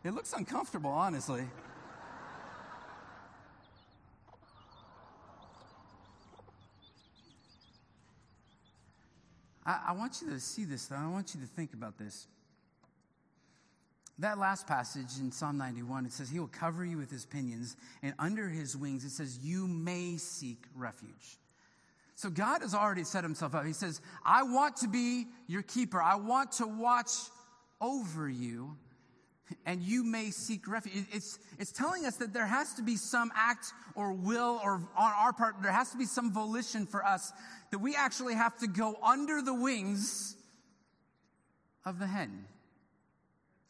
It 0.04 0.12
looks 0.12 0.34
uncomfortable, 0.34 0.90
honestly. 0.90 1.44
I, 9.64 9.84
I 9.88 9.92
want 9.92 10.20
you 10.20 10.28
to 10.28 10.38
see 10.38 10.66
this, 10.66 10.84
though. 10.86 10.96
I 10.96 11.08
want 11.08 11.34
you 11.34 11.40
to 11.40 11.46
think 11.46 11.72
about 11.72 11.96
this. 11.96 12.26
That 14.20 14.38
last 14.38 14.66
passage 14.66 15.18
in 15.18 15.32
Psalm 15.32 15.58
91, 15.58 16.06
it 16.06 16.12
says, 16.12 16.30
He 16.30 16.38
will 16.38 16.46
cover 16.46 16.84
you 16.84 16.96
with 16.96 17.10
His 17.10 17.26
pinions, 17.26 17.76
and 18.02 18.14
under 18.18 18.48
His 18.48 18.76
wings, 18.76 19.04
it 19.04 19.10
says, 19.10 19.38
You 19.42 19.66
may 19.66 20.16
seek 20.18 20.62
refuge. 20.76 21.38
So 22.14 22.30
God 22.30 22.62
has 22.62 22.74
already 22.74 23.02
set 23.02 23.24
Himself 23.24 23.56
up. 23.56 23.66
He 23.66 23.72
says, 23.72 24.00
I 24.24 24.44
want 24.44 24.76
to 24.78 24.88
be 24.88 25.26
your 25.48 25.62
keeper. 25.62 26.00
I 26.00 26.14
want 26.14 26.52
to 26.52 26.66
watch 26.66 27.10
over 27.80 28.28
you, 28.28 28.76
and 29.66 29.82
you 29.82 30.04
may 30.04 30.30
seek 30.30 30.68
refuge. 30.68 31.06
It's, 31.12 31.40
it's 31.58 31.72
telling 31.72 32.06
us 32.06 32.14
that 32.16 32.32
there 32.32 32.46
has 32.46 32.74
to 32.74 32.82
be 32.82 32.94
some 32.94 33.32
act 33.34 33.72
or 33.96 34.12
will, 34.12 34.60
or 34.62 34.74
on 34.96 35.12
our 35.12 35.32
part, 35.32 35.56
there 35.60 35.72
has 35.72 35.90
to 35.90 35.98
be 35.98 36.06
some 36.06 36.32
volition 36.32 36.86
for 36.86 37.04
us 37.04 37.32
that 37.72 37.80
we 37.80 37.96
actually 37.96 38.34
have 38.34 38.56
to 38.58 38.68
go 38.68 38.96
under 39.02 39.42
the 39.42 39.54
wings 39.54 40.36
of 41.84 41.98
the 41.98 42.06
hen. 42.06 42.44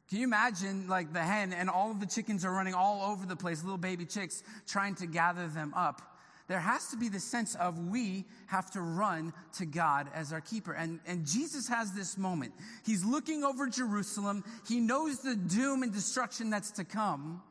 Can 0.08 0.18
you 0.18 0.24
imagine 0.24 0.86
like 0.88 1.12
the 1.12 1.22
hen 1.22 1.52
and 1.52 1.70
all 1.70 1.90
of 1.90 2.00
the 2.00 2.06
chickens 2.06 2.44
are 2.44 2.52
running 2.52 2.74
all 2.74 3.10
over 3.10 3.24
the 3.24 3.36
place, 3.36 3.62
little 3.62 3.78
baby 3.78 4.04
chicks 4.04 4.42
trying 4.66 4.94
to 4.96 5.06
gather 5.06 5.48
them 5.48 5.72
up? 5.74 6.02
There 6.46 6.60
has 6.60 6.88
to 6.88 6.98
be 6.98 7.08
the 7.08 7.20
sense 7.20 7.54
of 7.54 7.78
we 7.88 8.26
have 8.48 8.70
to 8.72 8.82
run 8.82 9.32
to 9.54 9.64
God 9.64 10.08
as 10.14 10.30
our 10.30 10.42
keeper. 10.42 10.72
And, 10.72 11.00
and 11.06 11.26
Jesus 11.26 11.66
has 11.68 11.92
this 11.92 12.18
moment. 12.18 12.52
He's 12.84 13.02
looking 13.02 13.44
over 13.44 13.66
Jerusalem. 13.66 14.44
He 14.68 14.78
knows 14.78 15.20
the 15.20 15.36
doom 15.36 15.82
and 15.82 15.90
destruction 15.90 16.50
that's 16.50 16.72
to 16.72 16.84
come. 16.84 17.42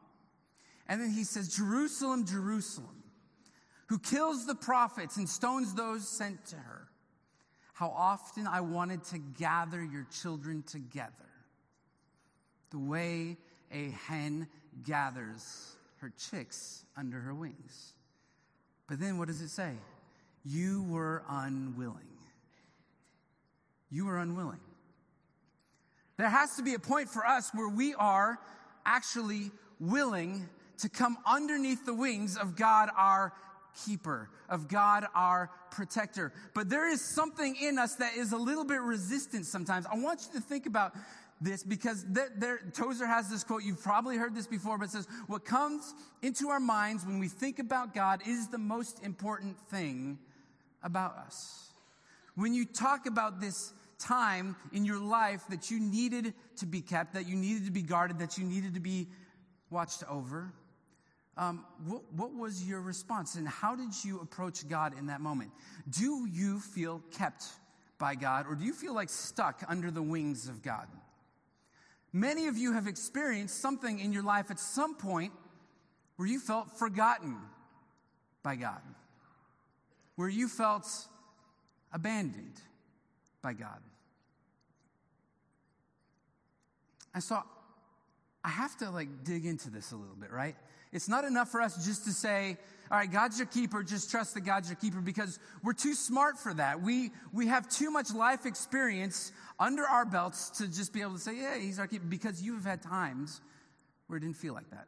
And 0.87 1.01
then 1.01 1.09
he 1.09 1.23
says, 1.23 1.55
Jerusalem, 1.55 2.25
Jerusalem, 2.27 3.03
who 3.87 3.97
kills 3.97 4.45
the 4.45 4.53
prophets 4.53 5.17
and 5.17 5.27
stones 5.27 5.73
those 5.73 6.07
sent 6.07 6.45
to 6.47 6.55
her. 6.57 6.87
How 7.73 7.89
often 7.89 8.45
I 8.45 8.61
wanted 8.61 9.03
to 9.05 9.17
gather 9.17 9.83
your 9.83 10.05
children 10.11 10.61
together 10.61 11.32
the 12.73 12.79
way 12.79 13.37
a 13.71 13.91
hen 14.07 14.47
gathers 14.83 15.75
her 15.97 16.11
chicks 16.29 16.83
under 16.97 17.19
her 17.19 17.33
wings. 17.33 17.93
But 18.89 18.99
then 18.99 19.17
what 19.17 19.29
does 19.29 19.41
it 19.41 19.49
say? 19.49 19.71
You 20.43 20.83
were 20.89 21.23
unwilling. 21.29 22.17
You 23.89 24.05
were 24.05 24.17
unwilling. 24.17 24.59
There 26.17 26.27
has 26.27 26.57
to 26.57 26.63
be 26.63 26.73
a 26.73 26.79
point 26.79 27.09
for 27.09 27.25
us 27.25 27.51
where 27.53 27.69
we 27.69 27.93
are 27.93 28.37
actually 28.85 29.51
willing 29.79 30.49
to 30.79 30.89
come 30.89 31.17
underneath 31.25 31.85
the 31.85 31.93
wings 31.93 32.35
of 32.35 32.57
God 32.57 32.89
our 32.97 33.33
keeper, 33.85 34.29
of 34.49 34.67
God 34.67 35.05
our 35.15 35.49
protector. 35.71 36.33
But 36.53 36.69
there 36.69 36.89
is 36.89 37.01
something 37.01 37.55
in 37.55 37.79
us 37.79 37.95
that 37.95 38.15
is 38.15 38.31
a 38.31 38.37
little 38.37 38.65
bit 38.65 38.81
resistant 38.81 39.45
sometimes. 39.45 39.85
I 39.85 39.95
want 39.95 40.27
you 40.27 40.39
to 40.39 40.45
think 40.45 40.65
about 40.65 40.93
this 41.41 41.63
because 41.63 42.05
there, 42.07 42.29
there, 42.37 42.59
Tozer 42.73 43.05
has 43.05 43.29
this 43.29 43.43
quote. 43.43 43.63
You've 43.63 43.83
probably 43.83 44.17
heard 44.17 44.35
this 44.35 44.47
before, 44.47 44.77
but 44.77 44.85
it 44.85 44.91
says, 44.91 45.07
What 45.27 45.45
comes 45.45 45.93
into 46.21 46.49
our 46.49 46.59
minds 46.59 47.05
when 47.05 47.19
we 47.19 47.27
think 47.27 47.59
about 47.59 47.93
God 47.93 48.21
is 48.27 48.47
the 48.47 48.57
most 48.57 49.03
important 49.03 49.59
thing 49.69 50.19
about 50.81 51.17
us. 51.17 51.71
When 52.35 52.53
you 52.53 52.65
talk 52.65 53.05
about 53.05 53.39
this 53.39 53.73
time 53.99 54.55
in 54.71 54.85
your 54.85 54.99
life 54.99 55.43
that 55.49 55.69
you 55.69 55.79
needed 55.79 56.33
to 56.57 56.65
be 56.65 56.81
kept, 56.81 57.13
that 57.13 57.27
you 57.27 57.35
needed 57.35 57.65
to 57.65 57.71
be 57.71 57.81
guarded, 57.81 58.19
that 58.19 58.37
you 58.37 58.43
needed 58.43 58.73
to 58.73 58.79
be 58.79 59.07
watched 59.69 60.03
over, 60.09 60.51
um, 61.35 61.65
what, 61.85 62.01
what 62.13 62.33
was 62.33 62.63
your 62.63 62.81
response 62.81 63.35
and 63.35 63.47
how 63.47 63.75
did 63.75 63.91
you 64.03 64.19
approach 64.19 64.67
God 64.67 64.97
in 64.97 65.07
that 65.07 65.19
moment? 65.19 65.51
Do 65.89 66.27
you 66.31 66.59
feel 66.59 67.01
kept 67.11 67.45
by 67.97 68.15
God 68.15 68.45
or 68.47 68.55
do 68.55 68.65
you 68.65 68.73
feel 68.73 68.93
like 68.93 69.09
stuck 69.09 69.63
under 69.67 69.89
the 69.89 70.01
wings 70.01 70.47
of 70.47 70.61
God? 70.61 70.87
Many 72.13 72.45
of 72.45 72.57
you 72.57 72.73
have 72.73 72.85
experienced 72.85 73.59
something 73.59 73.99
in 73.99 74.13
your 74.13 74.21
life 74.21 74.51
at 74.51 74.59
some 74.59 74.95
point 74.95 75.33
where 76.15 76.27
you 76.27 76.39
felt 76.39 76.77
forgotten 76.77 77.37
by 78.43 78.55
God, 78.55 78.81
where 80.15 80.29
you 80.29 80.47
felt 80.47 80.87
abandoned 81.91 82.61
by 83.41 83.53
God. 83.53 83.79
And 87.15 87.23
so 87.23 87.41
I 88.43 88.49
have 88.49 88.77
to 88.77 88.91
like 88.91 89.23
dig 89.23 89.45
into 89.45 89.71
this 89.71 89.91
a 89.91 89.95
little 89.95 90.15
bit, 90.15 90.31
right? 90.31 90.55
It's 90.93 91.09
not 91.09 91.25
enough 91.25 91.49
for 91.49 91.61
us 91.61 91.85
just 91.85 92.05
to 92.05 92.11
say, 92.11 92.57
all 92.91 92.99
right, 92.99 93.11
God's 93.11 93.39
your 93.39 93.47
keeper, 93.47 93.81
just 93.81 94.11
trust 94.11 94.35
that 94.35 94.41
God's 94.41 94.69
your 94.69 94.75
keeper 94.75 95.01
because 95.01 95.39
we're 95.63 95.73
too 95.73 95.95
smart 95.95 96.37
for 96.37 96.53
that. 96.53 96.81
We, 96.81 97.09
we 97.31 97.47
have 97.47 97.67
too 97.67 97.89
much 97.89 98.13
life 98.13 98.45
experience 98.45 99.31
under 99.59 99.83
our 99.83 100.05
belts 100.05 100.51
to 100.59 100.67
just 100.67 100.93
be 100.93 101.01
able 101.01 101.13
to 101.13 101.19
say, 101.19 101.35
yeah, 101.35 101.57
he's 101.57 101.79
our 101.79 101.87
keeper 101.87 102.05
because 102.07 102.43
you 102.43 102.53
have 102.53 102.65
had 102.65 102.83
times 102.83 103.41
where 104.07 104.17
it 104.17 104.19
didn't 104.19 104.35
feel 104.35 104.53
like 104.53 104.69
that. 104.69 104.85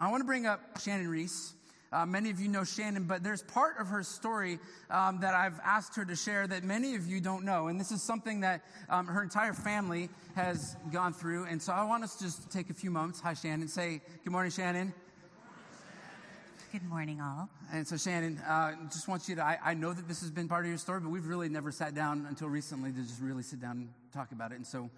I 0.00 0.10
want 0.10 0.22
to 0.22 0.26
bring 0.26 0.46
up 0.46 0.80
Shannon 0.80 1.06
Reese. 1.08 1.54
Uh, 1.92 2.06
many 2.06 2.30
of 2.30 2.40
you 2.40 2.48
know 2.48 2.62
Shannon, 2.62 3.04
but 3.04 3.22
there's 3.22 3.42
part 3.42 3.78
of 3.78 3.88
her 3.88 4.02
story 4.04 4.58
um, 4.90 5.20
that 5.20 5.34
I've 5.34 5.58
asked 5.64 5.96
her 5.96 6.04
to 6.04 6.14
share 6.14 6.46
that 6.46 6.62
many 6.62 6.94
of 6.94 7.06
you 7.06 7.20
don't 7.20 7.44
know. 7.44 7.66
And 7.66 7.78
this 7.80 7.90
is 7.90 8.00
something 8.00 8.40
that 8.40 8.62
um, 8.88 9.06
her 9.08 9.22
entire 9.22 9.52
family 9.52 10.08
has 10.36 10.76
gone 10.92 11.12
through. 11.12 11.46
And 11.46 11.60
so 11.60 11.72
I 11.72 11.84
want 11.84 12.04
us 12.04 12.14
to 12.16 12.24
just 12.24 12.50
take 12.50 12.70
a 12.70 12.74
few 12.74 12.90
moments. 12.90 13.20
Hi, 13.20 13.34
Shannon. 13.34 13.66
Say, 13.66 14.00
good 14.24 14.30
morning, 14.30 14.52
Shannon. 14.52 14.94
Good 16.72 16.84
morning, 16.84 17.20
all. 17.20 17.48
And 17.72 17.84
so, 17.84 17.96
Shannon, 17.96 18.38
uh, 18.46 18.74
just 18.92 19.08
want 19.08 19.28
you 19.28 19.34
to, 19.34 19.42
I, 19.42 19.58
I, 19.60 19.74
know 19.74 19.92
that 19.92 20.06
this 20.06 20.20
has 20.20 20.30
been 20.30 20.46
part 20.46 20.64
of 20.64 20.68
your 20.68 20.78
story, 20.78 21.00
but 21.00 21.08
we've 21.08 21.26
really 21.26 21.48
never 21.48 21.72
sat 21.72 21.96
down 21.96 22.26
until 22.28 22.46
recently 22.46 22.92
to 22.92 23.02
just 23.02 23.20
really 23.20 23.42
sit 23.42 23.60
down 23.60 23.72
and 23.72 23.88
talk 24.14 24.30
about 24.30 24.52
it. 24.52 24.54
And 24.54 24.64
so, 24.64 24.88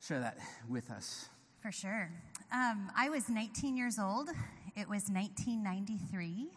share 0.00 0.18
that 0.18 0.36
with 0.68 0.90
us. 0.90 1.28
For 1.62 1.70
sure. 1.70 2.10
Um, 2.52 2.90
I 2.96 3.08
was 3.08 3.28
19 3.28 3.76
years 3.76 4.00
old. 4.00 4.30
It 4.74 4.88
was 4.88 5.08
1993. 5.08 6.48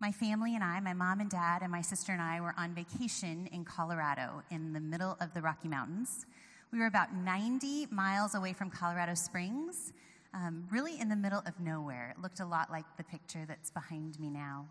My 0.00 0.12
family 0.12 0.54
and 0.54 0.62
I, 0.62 0.78
my 0.80 0.92
mom 0.92 1.20
and 1.20 1.30
dad, 1.30 1.62
and 1.62 1.72
my 1.72 1.80
sister 1.80 2.12
and 2.12 2.20
I 2.20 2.42
were 2.42 2.54
on 2.58 2.74
vacation 2.74 3.48
in 3.52 3.64
Colorado 3.64 4.42
in 4.50 4.74
the 4.74 4.80
middle 4.80 5.16
of 5.18 5.32
the 5.32 5.40
Rocky 5.40 5.68
Mountains. 5.68 6.26
We 6.72 6.78
were 6.78 6.86
about 6.88 7.14
90 7.14 7.86
miles 7.86 8.34
away 8.34 8.52
from 8.52 8.68
Colorado 8.68 9.14
Springs 9.14 9.94
um, 10.34 10.66
really 10.70 10.98
in 11.00 11.08
the 11.08 11.16
middle 11.16 11.42
of 11.46 11.58
nowhere. 11.60 12.14
It 12.16 12.22
looked 12.22 12.40
a 12.40 12.46
lot 12.46 12.70
like 12.70 12.84
the 12.96 13.04
picture 13.04 13.44
that's 13.46 13.70
behind 13.70 14.18
me 14.18 14.30
now. 14.30 14.66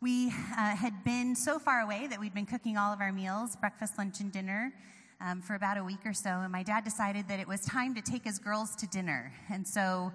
We 0.00 0.28
uh, 0.28 0.76
had 0.76 1.04
been 1.04 1.34
so 1.34 1.58
far 1.58 1.80
away 1.80 2.06
that 2.06 2.20
we'd 2.20 2.34
been 2.34 2.46
cooking 2.46 2.76
all 2.76 2.92
of 2.92 3.00
our 3.00 3.12
meals 3.12 3.56
breakfast, 3.56 3.98
lunch, 3.98 4.20
and 4.20 4.30
dinner 4.30 4.72
um, 5.20 5.40
for 5.40 5.54
about 5.54 5.78
a 5.78 5.84
week 5.84 6.04
or 6.04 6.12
so. 6.12 6.28
And 6.28 6.52
my 6.52 6.62
dad 6.62 6.84
decided 6.84 7.28
that 7.28 7.40
it 7.40 7.48
was 7.48 7.62
time 7.62 7.94
to 7.94 8.02
take 8.02 8.24
his 8.24 8.38
girls 8.38 8.76
to 8.76 8.86
dinner. 8.86 9.32
And 9.50 9.66
so 9.66 10.12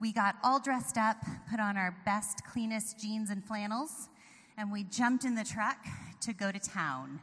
we 0.00 0.12
got 0.12 0.36
all 0.44 0.60
dressed 0.60 0.98
up, 0.98 1.16
put 1.50 1.60
on 1.60 1.76
our 1.76 1.96
best, 2.04 2.44
cleanest 2.44 3.00
jeans 3.00 3.30
and 3.30 3.44
flannels, 3.44 4.08
and 4.56 4.70
we 4.70 4.84
jumped 4.84 5.24
in 5.24 5.34
the 5.34 5.44
truck 5.44 5.78
to 6.20 6.32
go 6.32 6.52
to 6.52 6.58
town. 6.58 7.20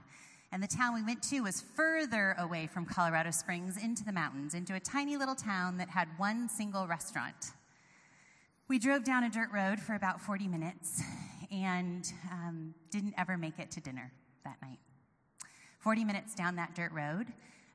And 0.54 0.62
the 0.62 0.68
town 0.68 0.94
we 0.94 1.02
went 1.02 1.24
to 1.24 1.42
was 1.42 1.62
further 1.62 2.36
away 2.38 2.68
from 2.68 2.86
Colorado 2.86 3.32
Springs 3.32 3.78
into 3.82 4.04
the 4.04 4.12
mountains, 4.12 4.54
into 4.54 4.76
a 4.76 4.82
tiny 4.82 5.16
little 5.16 5.36
town 5.36 5.78
that 5.78 5.88
had 5.90 6.10
one 6.18 6.50
single 6.50 6.88
restaurant. 6.88 7.54
We 8.68 8.78
drove 8.78 9.06
down 9.06 9.24
a 9.24 9.30
dirt 9.30 9.50
road 9.54 9.80
for 9.80 9.96
about 9.96 10.20
40 10.20 10.50
minutes 10.50 11.02
and 11.52 12.06
um, 12.30 12.74
didn't 12.90 13.14
ever 13.18 13.38
make 13.38 13.60
it 13.60 13.72
to 13.72 13.80
dinner 13.80 14.12
that 14.44 14.58
night. 14.62 14.80
40 15.80 16.04
minutes 16.04 16.36
down 16.36 16.58
that 16.58 16.76
dirt 16.76 16.92
road, 16.92 17.28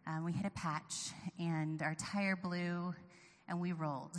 um, 0.06 0.24
we 0.24 0.32
hit 0.32 0.44
a 0.44 0.50
patch 0.50 1.12
and 1.38 1.80
our 1.80 1.94
tire 1.94 2.36
blew 2.36 2.94
and 3.48 3.58
we 3.58 3.72
rolled. 3.72 4.16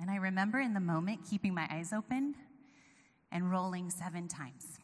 And 0.00 0.08
I 0.08 0.16
remember 0.16 0.60
in 0.60 0.72
the 0.72 0.80
moment 0.80 1.20
keeping 1.28 1.52
my 1.52 1.66
eyes 1.68 1.92
open 1.92 2.36
and 3.32 3.50
rolling 3.50 3.90
seven 3.90 4.28
times. 4.28 4.78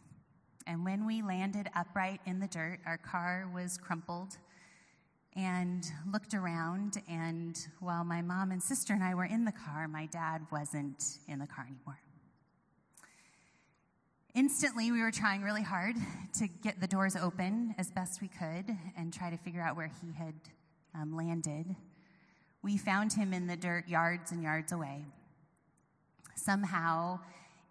And 0.67 0.85
when 0.85 1.07
we 1.07 1.23
landed 1.23 1.69
upright 1.75 2.21
in 2.27 2.41
the 2.41 2.47
dirt, 2.47 2.79
our 2.87 2.97
car 2.97 3.51
was 3.55 3.77
crumpled 3.77 4.39
and 5.37 5.87
looked 6.11 6.35
around. 6.35 7.03
And 7.09 7.59
while 7.81 8.05
my 8.05 8.23
mom 8.23 8.51
and 8.51 8.63
sister 8.63 8.95
and 8.95 9.03
I 9.03 9.15
were 9.15 9.25
in 9.25 9.45
the 9.45 9.53
car, 9.53 9.89
my 9.89 10.07
dad 10.07 10.47
wasn't 10.51 11.19
in 11.29 11.39
the 11.39 11.47
car 11.47 11.67
anymore. 11.69 12.01
Instantly, 14.35 14.91
we 14.91 15.01
were 15.01 15.13
trying 15.13 15.43
really 15.43 15.63
hard 15.63 15.95
to 16.39 16.49
get 16.49 16.81
the 16.81 16.89
doors 16.89 17.15
open 17.15 17.75
as 17.79 17.91
best 17.91 18.21
we 18.21 18.29
could 18.29 18.77
and 18.97 19.13
try 19.13 19.31
to 19.31 19.37
figure 19.37 19.61
out 19.61 19.77
where 19.77 19.91
he 20.03 20.13
had 20.13 20.35
um, 20.95 21.17
landed. 21.17 21.77
We 22.63 22.77
found 22.77 23.13
him 23.13 23.33
in 23.33 23.47
the 23.47 23.57
dirt 23.57 23.87
yards 23.87 24.33
and 24.33 24.43
yards 24.43 24.73
away. 24.73 25.05
Somehow, 26.35 27.21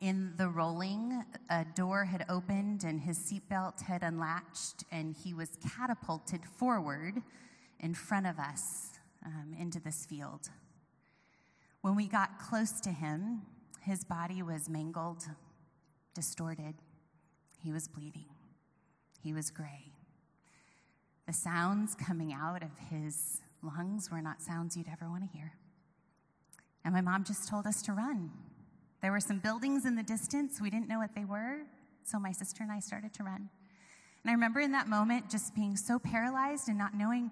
in 0.04 0.34
the 0.36 0.50
rolling, 0.50 1.24
a 1.50 1.64
door 1.76 2.04
had 2.04 2.26
opened 2.28 2.84
and 2.84 3.00
his 3.00 3.18
seatbelt 3.18 3.82
had 3.84 4.04
unlatched, 4.04 4.84
and 4.92 5.16
he 5.16 5.34
was 5.34 5.58
catapulted 5.78 6.42
forward 6.58 7.22
in 7.80 7.94
front 7.94 8.28
of 8.28 8.38
us 8.38 9.00
um, 9.26 9.56
into 9.58 9.80
this 9.80 10.06
field. 10.06 10.50
When 11.80 11.96
we 11.96 12.08
got 12.08 12.38
close 12.38 12.82
to 12.82 12.90
him, 12.90 13.44
his 13.82 14.04
body 14.04 14.44
was 14.44 14.68
mangled, 14.68 15.24
distorted. 16.14 16.76
He 17.62 17.72
was 17.72 17.88
bleeding. 17.88 18.28
He 19.22 19.32
was 19.32 19.52
gray. 19.52 19.94
The 21.28 21.34
sounds 21.34 21.96
coming 21.96 22.34
out 22.34 22.62
of 22.62 22.72
his 22.90 23.40
lungs 23.62 24.12
were 24.12 24.22
not 24.22 24.42
sounds 24.42 24.76
you'd 24.76 24.90
ever 24.92 25.10
want 25.10 25.24
to 25.24 25.38
hear. 25.38 25.54
And 26.84 26.94
my 26.94 27.00
mom 27.00 27.24
just 27.24 27.48
told 27.48 27.66
us 27.66 27.82
to 27.84 27.94
run. 27.94 28.32
There 29.04 29.12
were 29.12 29.20
some 29.20 29.40
buildings 29.40 29.86
in 29.86 29.98
the 29.98 30.02
distance. 30.02 30.62
We 30.62 30.70
didn't 30.70 30.88
know 30.88 30.98
what 30.98 31.14
they 31.14 31.26
were. 31.26 31.58
So 32.06 32.20
my 32.20 32.32
sister 32.32 32.64
and 32.64 32.72
I 32.72 32.80
started 32.80 33.14
to 33.16 33.24
run. 33.24 33.50
And 34.24 34.30
I 34.30 34.32
remember 34.32 34.62
in 34.62 34.72
that 34.72 34.88
moment 34.88 35.30
just 35.30 35.54
being 35.54 35.76
so 35.76 36.00
paralyzed 36.00 36.70
and 36.70 36.78
not 36.78 36.96
knowing 36.96 37.30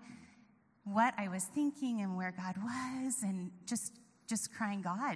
what 0.84 1.14
I 1.18 1.30
was 1.30 1.46
thinking 1.46 2.02
and 2.02 2.18
where 2.18 2.34
God 2.38 2.56
was 2.62 3.24
and 3.24 3.52
just 3.66 3.94
just 4.28 4.54
crying 4.54 4.82
God. 4.82 5.16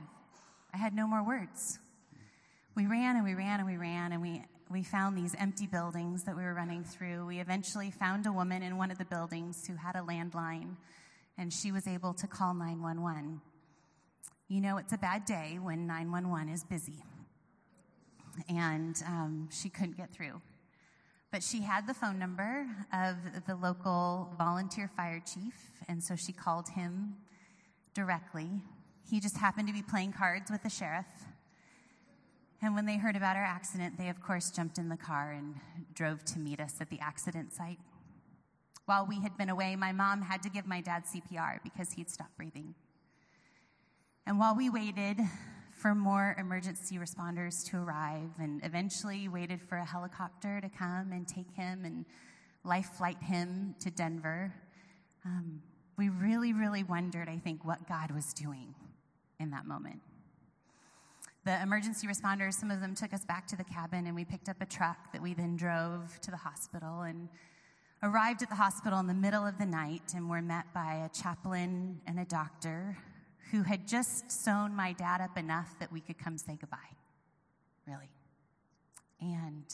I 0.74 0.78
had 0.78 0.94
no 0.94 1.08
more 1.08 1.26
words. 1.26 1.78
We 2.74 2.88
ran 2.88 3.18
and 3.18 3.26
we 3.26 3.34
ran 3.34 3.60
and 3.60 3.68
we 3.68 3.76
ran 3.76 4.14
and 4.14 4.22
we 4.22 4.42
we 4.70 4.82
found 4.82 5.18
these 5.18 5.36
empty 5.38 5.68
buildings 5.68 6.24
that 6.24 6.38
we 6.38 6.44
were 6.44 6.54
running 6.54 6.86
through. 6.86 7.26
We 7.26 7.40
eventually 7.40 7.92
found 7.92 8.28
a 8.28 8.32
woman 8.32 8.64
in 8.64 8.78
one 8.78 8.92
of 8.92 8.98
the 8.98 9.06
buildings 9.06 9.68
who 9.68 9.76
had 9.76 9.98
a 9.98 10.02
landline 10.02 10.78
and 11.38 11.52
she 11.52 11.74
was 11.74 11.86
able 11.86 12.14
to 12.14 12.28
call 12.28 12.54
911. 12.54 13.42
You 14.48 14.62
know, 14.62 14.78
it's 14.78 14.94
a 14.94 14.98
bad 14.98 15.26
day 15.26 15.58
when 15.60 15.88
911 15.88 16.50
is 16.54 16.64
busy. 16.64 17.04
And 18.48 19.02
um, 19.08 19.50
she 19.52 19.70
couldn't 19.70 19.98
get 19.98 20.14
through. 20.14 20.40
But 21.32 21.42
she 21.42 21.62
had 21.62 21.88
the 21.88 21.96
phone 21.96 22.20
number 22.20 22.68
of 22.94 23.16
the 23.48 23.56
local 23.56 24.32
volunteer 24.38 24.90
fire 24.96 25.20
chief, 25.26 25.56
and 25.88 26.02
so 26.04 26.16
she 26.16 26.32
called 26.32 26.70
him 26.70 27.16
directly. 27.96 28.62
He 29.10 29.20
just 29.20 29.38
happened 29.38 29.68
to 29.68 29.74
be 29.74 29.82
playing 29.82 30.14
cards 30.14 30.52
with 30.52 30.62
the 30.62 30.70
sheriff. 30.70 31.08
And 32.62 32.76
when 32.76 32.86
they 32.86 32.98
heard 32.98 33.16
about 33.16 33.36
our 33.36 33.44
accident, 33.44 33.98
they, 33.98 34.10
of 34.10 34.22
course, 34.22 34.52
jumped 34.52 34.78
in 34.78 34.90
the 34.90 34.98
car 34.98 35.32
and 35.32 35.56
drove 35.94 36.24
to 36.26 36.40
meet 36.40 36.60
us 36.60 36.76
at 36.80 36.90
the 36.90 37.00
accident 37.00 37.52
site. 37.52 37.80
While 38.86 39.08
we 39.08 39.20
had 39.22 39.36
been 39.38 39.50
away, 39.50 39.76
my 39.76 39.92
mom 39.92 40.22
had 40.22 40.44
to 40.44 40.50
give 40.50 40.68
my 40.68 40.82
dad 40.82 41.04
CPR 41.06 41.60
because 41.64 41.94
he'd 41.94 42.10
stopped 42.10 42.38
breathing. 42.38 42.76
And 44.28 44.40
while 44.40 44.56
we 44.56 44.72
waited 44.72 45.20
for 45.72 45.94
more 45.94 46.36
emergency 46.40 46.98
responders 46.98 47.64
to 47.70 47.78
arrive 47.78 48.32
and 48.40 48.60
eventually 48.64 49.28
waited 49.28 49.62
for 49.62 49.78
a 49.78 49.86
helicopter 49.86 50.60
to 50.62 50.70
come 50.70 51.12
and 51.12 51.28
take 51.28 51.52
him 51.52 51.86
and 51.86 52.06
life 52.64 52.90
flight 52.98 53.22
him 53.22 53.76
to 53.82 53.92
Denver, 53.92 54.52
um, 55.26 55.62
we 55.96 56.10
really, 56.10 56.54
really 56.54 56.82
wondered, 56.82 57.30
I 57.30 57.38
think, 57.38 57.64
what 57.64 57.88
God 57.88 58.10
was 58.10 58.34
doing 58.34 58.74
in 59.40 59.52
that 59.52 59.68
moment. 59.68 60.02
The 61.46 61.62
emergency 61.62 62.08
responders, 62.08 62.56
some 62.56 62.72
of 62.72 62.82
them 62.82 62.96
took 62.96 63.14
us 63.14 63.24
back 63.26 63.46
to 63.48 63.56
the 63.56 63.64
cabin, 63.64 64.08
and 64.08 64.16
we 64.16 64.26
picked 64.26 64.50
up 64.50 64.58
a 64.60 64.66
truck 64.66 65.14
that 65.14 65.22
we 65.22 65.36
then 65.36 65.56
drove 65.56 66.20
to 66.22 66.32
the 66.32 66.38
hospital 66.38 67.02
and 67.02 67.30
arrived 68.02 68.42
at 68.42 68.50
the 68.50 68.56
hospital 68.56 69.00
in 69.00 69.06
the 69.06 69.14
middle 69.14 69.46
of 69.46 69.60
the 69.60 69.66
night 69.68 70.14
and 70.16 70.28
were 70.28 70.42
met 70.42 70.66
by 70.74 71.06
a 71.06 71.10
chaplain 71.10 72.02
and 72.08 72.20
a 72.20 72.26
doctor 72.26 72.98
who 73.52 73.64
had 73.64 73.88
just 73.88 74.32
sewn 74.32 74.76
my 74.76 74.94
dad 74.94 75.22
up 75.22 75.38
enough 75.38 75.76
that 75.80 75.92
we 75.92 76.02
could 76.02 76.18
come 76.18 76.38
say 76.38 76.58
goodbye. 76.60 76.78
Really. 77.88 78.10
And 79.22 79.66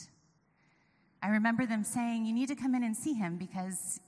I 1.23 1.29
remember 1.29 1.65
them 1.65 1.83
saying, 1.83 2.25
You 2.25 2.33
need 2.33 2.47
to 2.49 2.55
come 2.55 2.75
in 2.75 2.83
and 2.83 2.95
see 2.95 3.13
him 3.13 3.37
because 3.37 3.99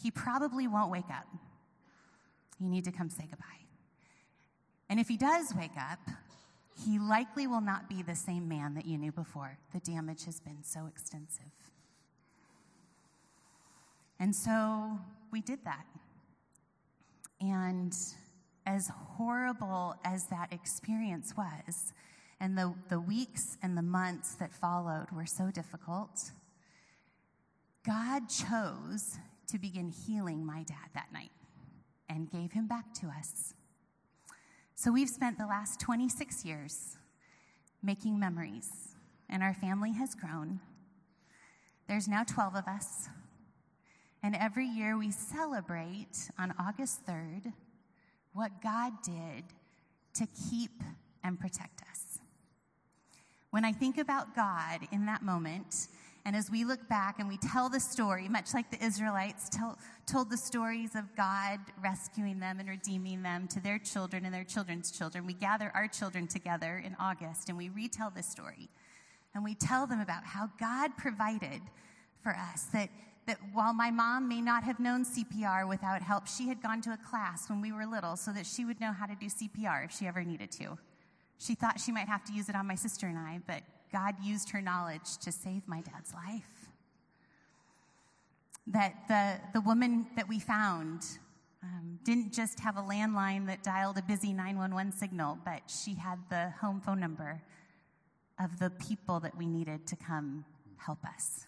he 0.00 0.10
probably 0.10 0.66
won't 0.66 0.90
wake 0.90 1.10
up. 1.10 1.26
You 2.58 2.68
need 2.68 2.84
to 2.84 2.92
come 2.92 3.08
say 3.08 3.26
goodbye. 3.28 3.44
And 4.88 5.00
if 5.00 5.08
he 5.08 5.16
does 5.16 5.54
wake 5.54 5.76
up, 5.78 5.98
he 6.84 6.98
likely 6.98 7.46
will 7.46 7.60
not 7.60 7.88
be 7.88 8.02
the 8.02 8.14
same 8.14 8.48
man 8.48 8.74
that 8.74 8.86
you 8.86 8.98
knew 8.98 9.12
before. 9.12 9.58
The 9.72 9.80
damage 9.80 10.24
has 10.24 10.40
been 10.40 10.62
so 10.62 10.86
extensive. 10.86 11.52
And 14.18 14.34
so 14.34 14.98
we 15.30 15.40
did 15.40 15.60
that. 15.64 15.84
And 17.40 17.96
as 18.66 18.90
horrible 19.16 19.94
as 20.04 20.26
that 20.26 20.52
experience 20.52 21.34
was, 21.36 21.92
and 22.40 22.58
the, 22.58 22.74
the 22.88 23.00
weeks 23.00 23.56
and 23.62 23.78
the 23.78 23.82
months 23.82 24.34
that 24.34 24.52
followed 24.52 25.06
were 25.12 25.24
so 25.24 25.50
difficult, 25.50 26.32
God 27.86 28.28
chose 28.28 29.16
to 29.46 29.58
begin 29.58 29.90
healing 29.90 30.44
my 30.44 30.64
dad 30.64 30.90
that 30.94 31.12
night 31.12 31.30
and 32.08 32.30
gave 32.30 32.52
him 32.52 32.66
back 32.66 32.92
to 32.94 33.06
us. 33.06 33.54
So 34.74 34.90
we've 34.90 35.08
spent 35.08 35.38
the 35.38 35.46
last 35.46 35.80
26 35.80 36.44
years 36.44 36.96
making 37.82 38.18
memories, 38.18 38.96
and 39.28 39.42
our 39.42 39.54
family 39.54 39.92
has 39.92 40.14
grown. 40.14 40.60
There's 41.88 42.08
now 42.08 42.24
12 42.24 42.56
of 42.56 42.66
us, 42.66 43.08
and 44.22 44.34
every 44.34 44.66
year 44.66 44.98
we 44.98 45.12
celebrate 45.12 46.30
on 46.36 46.52
August 46.58 47.06
3rd 47.06 47.52
what 48.36 48.62
God 48.62 48.92
did 49.02 49.44
to 50.14 50.26
keep 50.50 50.82
and 51.24 51.40
protect 51.40 51.80
us. 51.90 52.18
When 53.50 53.64
I 53.64 53.72
think 53.72 53.96
about 53.96 54.36
God 54.36 54.80
in 54.92 55.06
that 55.06 55.22
moment, 55.22 55.88
and 56.26 56.36
as 56.36 56.50
we 56.50 56.64
look 56.64 56.86
back 56.86 57.18
and 57.18 57.28
we 57.28 57.38
tell 57.38 57.70
the 57.70 57.80
story, 57.80 58.28
much 58.28 58.52
like 58.52 58.70
the 58.70 58.84
Israelites 58.84 59.48
tell, 59.48 59.78
told 60.06 60.28
the 60.28 60.36
stories 60.36 60.94
of 60.94 61.04
God 61.16 61.60
rescuing 61.82 62.38
them 62.38 62.60
and 62.60 62.68
redeeming 62.68 63.22
them 63.22 63.48
to 63.48 63.60
their 63.60 63.78
children 63.78 64.26
and 64.26 64.34
their 64.34 64.44
children's 64.44 64.90
children, 64.90 65.24
we 65.24 65.32
gather 65.32 65.72
our 65.74 65.88
children 65.88 66.26
together 66.26 66.82
in 66.84 66.94
August 67.00 67.48
and 67.48 67.56
we 67.56 67.70
retell 67.70 68.10
this 68.10 68.26
story. 68.26 68.68
And 69.34 69.44
we 69.44 69.54
tell 69.54 69.86
them 69.86 70.00
about 70.00 70.24
how 70.24 70.50
God 70.60 70.96
provided 70.98 71.62
for 72.22 72.36
us, 72.36 72.64
that 72.72 72.90
that 73.26 73.38
while 73.52 73.74
my 73.74 73.90
mom 73.90 74.28
may 74.28 74.40
not 74.40 74.62
have 74.62 74.78
known 74.78 75.04
CPR 75.04 75.68
without 75.68 76.00
help, 76.00 76.26
she 76.28 76.48
had 76.48 76.62
gone 76.62 76.80
to 76.82 76.92
a 76.92 76.96
class 76.96 77.50
when 77.50 77.60
we 77.60 77.72
were 77.72 77.84
little 77.84 78.16
so 78.16 78.32
that 78.32 78.46
she 78.46 78.64
would 78.64 78.80
know 78.80 78.92
how 78.92 79.06
to 79.06 79.14
do 79.16 79.26
CPR 79.26 79.84
if 79.84 79.92
she 79.92 80.06
ever 80.06 80.22
needed 80.22 80.52
to. 80.52 80.78
She 81.38 81.54
thought 81.54 81.80
she 81.80 81.92
might 81.92 82.08
have 82.08 82.24
to 82.24 82.32
use 82.32 82.48
it 82.48 82.54
on 82.54 82.66
my 82.66 82.76
sister 82.76 83.06
and 83.06 83.18
I, 83.18 83.40
but 83.46 83.62
God 83.92 84.14
used 84.22 84.50
her 84.50 84.60
knowledge 84.60 85.18
to 85.18 85.32
save 85.32 85.66
my 85.66 85.80
dad's 85.80 86.14
life. 86.14 86.70
That 88.68 88.94
the, 89.08 89.58
the 89.58 89.60
woman 89.60 90.06
that 90.16 90.28
we 90.28 90.38
found 90.38 91.04
um, 91.62 91.98
didn't 92.04 92.32
just 92.32 92.60
have 92.60 92.76
a 92.76 92.82
landline 92.82 93.46
that 93.48 93.62
dialed 93.62 93.98
a 93.98 94.02
busy 94.02 94.32
911 94.32 94.92
signal, 94.92 95.38
but 95.44 95.62
she 95.66 95.94
had 95.94 96.18
the 96.30 96.50
home 96.60 96.80
phone 96.80 97.00
number 97.00 97.42
of 98.40 98.58
the 98.58 98.70
people 98.70 99.20
that 99.20 99.36
we 99.36 99.46
needed 99.46 99.86
to 99.88 99.96
come 99.96 100.44
help 100.76 101.04
us. 101.04 101.45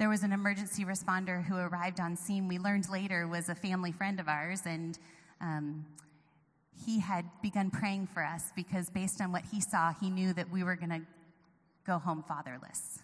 There 0.00 0.08
was 0.08 0.22
an 0.22 0.32
emergency 0.32 0.86
responder 0.86 1.44
who 1.44 1.58
arrived 1.58 2.00
on 2.00 2.16
scene. 2.16 2.48
We 2.48 2.58
learned 2.58 2.88
later 2.88 3.28
was 3.28 3.50
a 3.50 3.54
family 3.54 3.92
friend 3.92 4.18
of 4.18 4.28
ours, 4.28 4.62
and 4.64 4.98
um, 5.42 5.84
he 6.86 6.98
had 6.98 7.26
begun 7.42 7.70
praying 7.70 8.06
for 8.06 8.24
us 8.24 8.50
because, 8.56 8.88
based 8.88 9.20
on 9.20 9.30
what 9.30 9.42
he 9.52 9.60
saw, 9.60 9.92
he 9.92 10.08
knew 10.08 10.32
that 10.32 10.50
we 10.50 10.64
were 10.64 10.74
going 10.74 10.88
to 10.88 11.02
go 11.86 11.98
home 11.98 12.24
fatherless. 12.26 13.00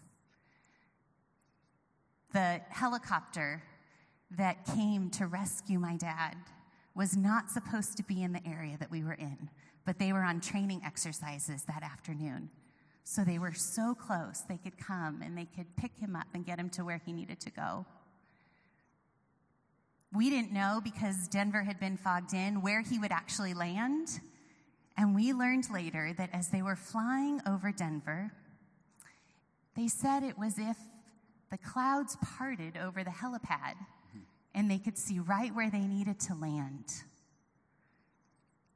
The 2.32 2.62
helicopter 2.70 3.62
that 4.30 4.64
came 4.64 5.10
to 5.10 5.26
rescue 5.26 5.78
my 5.78 5.98
dad 5.98 6.34
was 6.94 7.14
not 7.14 7.50
supposed 7.50 7.98
to 7.98 8.04
be 8.04 8.22
in 8.22 8.32
the 8.32 8.40
area 8.48 8.78
that 8.80 8.90
we 8.90 9.04
were 9.04 9.12
in, 9.12 9.50
but 9.84 9.98
they 9.98 10.14
were 10.14 10.22
on 10.22 10.40
training 10.40 10.80
exercises 10.82 11.62
that 11.64 11.82
afternoon. 11.82 12.48
So 13.08 13.22
they 13.22 13.38
were 13.38 13.54
so 13.54 13.94
close, 13.94 14.42
they 14.48 14.56
could 14.56 14.76
come 14.78 15.22
and 15.22 15.38
they 15.38 15.44
could 15.44 15.76
pick 15.76 15.96
him 15.96 16.16
up 16.16 16.26
and 16.34 16.44
get 16.44 16.58
him 16.58 16.68
to 16.70 16.84
where 16.84 17.00
he 17.06 17.12
needed 17.12 17.38
to 17.38 17.50
go. 17.52 17.86
We 20.12 20.28
didn't 20.28 20.52
know 20.52 20.80
because 20.82 21.28
Denver 21.28 21.62
had 21.62 21.78
been 21.78 21.96
fogged 21.96 22.34
in 22.34 22.62
where 22.62 22.82
he 22.82 22.98
would 22.98 23.12
actually 23.12 23.54
land. 23.54 24.08
And 24.96 25.14
we 25.14 25.32
learned 25.32 25.70
later 25.72 26.14
that 26.18 26.30
as 26.32 26.48
they 26.48 26.62
were 26.62 26.74
flying 26.74 27.40
over 27.46 27.70
Denver, 27.70 28.32
they 29.76 29.86
said 29.86 30.24
it 30.24 30.36
was 30.36 30.58
if 30.58 30.76
the 31.52 31.58
clouds 31.58 32.16
parted 32.20 32.76
over 32.76 33.04
the 33.04 33.10
helipad 33.10 33.76
mm-hmm. 33.76 34.18
and 34.52 34.68
they 34.68 34.78
could 34.78 34.98
see 34.98 35.20
right 35.20 35.54
where 35.54 35.70
they 35.70 35.86
needed 35.86 36.18
to 36.22 36.34
land. 36.34 36.86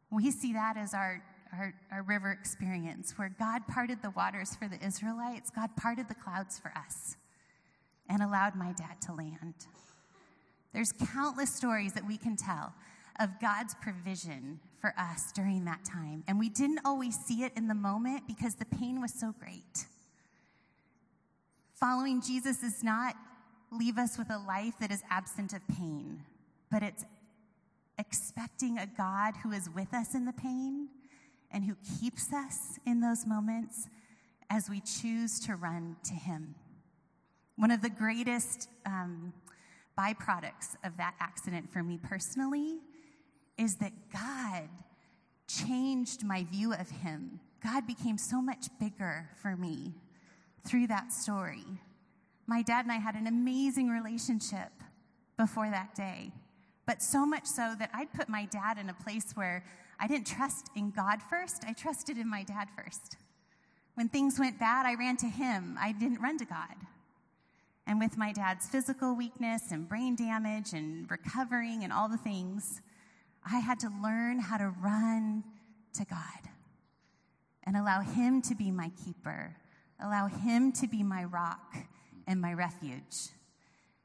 We 0.08 0.30
see 0.30 0.52
that 0.52 0.76
as 0.76 0.94
our, 0.94 1.20
our, 1.52 1.74
our, 1.92 2.02
river 2.02 2.30
experience, 2.30 3.14
where 3.16 3.34
God 3.38 3.66
parted 3.66 4.02
the 4.02 4.10
waters 4.10 4.56
for 4.56 4.68
the 4.68 4.84
Israelites, 4.84 5.50
God 5.50 5.70
parted 5.76 6.08
the 6.08 6.14
clouds 6.14 6.58
for 6.58 6.72
us 6.76 7.16
and 8.08 8.22
allowed 8.22 8.54
my 8.54 8.72
dad 8.72 9.00
to 9.06 9.12
land. 9.12 9.54
There's 10.72 10.92
countless 10.92 11.52
stories 11.54 11.92
that 11.94 12.06
we 12.06 12.16
can 12.16 12.36
tell 12.36 12.72
of 13.18 13.30
God's 13.40 13.74
provision 13.82 14.60
for 14.80 14.94
us 14.96 15.32
during 15.32 15.64
that 15.66 15.84
time. 15.84 16.24
And 16.26 16.38
we 16.38 16.48
didn't 16.48 16.80
always 16.84 17.16
see 17.16 17.42
it 17.42 17.52
in 17.56 17.68
the 17.68 17.74
moment 17.74 18.26
because 18.26 18.54
the 18.54 18.64
pain 18.64 19.00
was 19.00 19.12
so 19.12 19.34
great. 19.38 19.86
Following 21.74 22.22
Jesus 22.22 22.58
does 22.58 22.82
not 22.82 23.14
leave 23.70 23.98
us 23.98 24.18
with 24.18 24.30
a 24.30 24.38
life 24.38 24.74
that 24.80 24.90
is 24.90 25.02
absent 25.10 25.52
of 25.52 25.60
pain, 25.68 26.22
but 26.70 26.82
it's 26.82 27.04
expecting 27.98 28.78
a 28.78 28.86
God 28.86 29.34
who 29.42 29.52
is 29.52 29.68
with 29.70 29.92
us 29.92 30.14
in 30.14 30.24
the 30.24 30.32
pain 30.32 30.88
and 31.50 31.64
who 31.64 31.76
keeps 32.00 32.32
us 32.32 32.78
in 32.86 33.00
those 33.00 33.26
moments 33.26 33.88
as 34.48 34.68
we 34.68 34.80
choose 34.80 35.40
to 35.40 35.56
run 35.56 35.96
to 36.04 36.14
Him. 36.14 36.54
One 37.56 37.70
of 37.70 37.82
the 37.82 37.90
greatest 37.90 38.68
um, 38.86 39.32
byproducts 39.98 40.76
of 40.84 40.96
that 40.96 41.14
accident 41.20 41.72
for 41.72 41.82
me 41.82 41.98
personally 42.02 42.78
is 43.58 43.76
that 43.76 43.92
God 44.12 44.68
changed 45.46 46.24
my 46.24 46.44
view 46.44 46.72
of 46.72 46.88
Him. 46.90 47.40
God 47.62 47.86
became 47.86 48.16
so 48.16 48.40
much 48.40 48.66
bigger 48.78 49.28
for 49.42 49.56
me 49.56 49.94
through 50.66 50.86
that 50.86 51.12
story. 51.12 51.66
My 52.46 52.62
dad 52.62 52.84
and 52.84 52.92
I 52.92 52.96
had 52.96 53.14
an 53.14 53.26
amazing 53.26 53.88
relationship 53.88 54.72
before 55.36 55.70
that 55.70 55.94
day, 55.94 56.32
but 56.86 57.02
so 57.02 57.26
much 57.26 57.46
so 57.46 57.74
that 57.78 57.90
I'd 57.94 58.12
put 58.12 58.28
my 58.28 58.46
dad 58.46 58.78
in 58.78 58.88
a 58.88 58.94
place 58.94 59.32
where 59.34 59.64
I 60.00 60.06
didn't 60.06 60.26
trust 60.26 60.70
in 60.74 60.90
God 60.90 61.20
first, 61.28 61.64
I 61.66 61.74
trusted 61.74 62.16
in 62.16 62.28
my 62.28 62.42
dad 62.42 62.68
first. 62.76 63.16
When 63.94 64.08
things 64.08 64.38
went 64.38 64.58
bad, 64.58 64.86
I 64.86 64.94
ran 64.94 65.16
to 65.18 65.26
him, 65.26 65.76
I 65.78 65.92
didn't 65.92 66.22
run 66.22 66.38
to 66.38 66.44
God. 66.44 66.74
And 67.86 67.98
with 67.98 68.16
my 68.16 68.32
dad's 68.32 68.66
physical 68.66 69.14
weakness 69.14 69.72
and 69.72 69.88
brain 69.88 70.16
damage 70.16 70.72
and 70.72 71.10
recovering 71.10 71.84
and 71.84 71.92
all 71.92 72.08
the 72.08 72.16
things, 72.16 72.80
I 73.44 73.58
had 73.58 73.80
to 73.80 73.90
learn 74.02 74.38
how 74.38 74.58
to 74.58 74.72
run 74.80 75.44
to 75.94 76.04
God 76.04 76.50
and 77.64 77.76
allow 77.76 78.00
Him 78.00 78.42
to 78.42 78.54
be 78.54 78.70
my 78.70 78.90
keeper, 79.04 79.56
allow 80.02 80.28
Him 80.28 80.72
to 80.72 80.86
be 80.86 81.02
my 81.02 81.24
rock 81.24 81.76
and 82.26 82.40
my 82.40 82.54
refuge. 82.54 83.30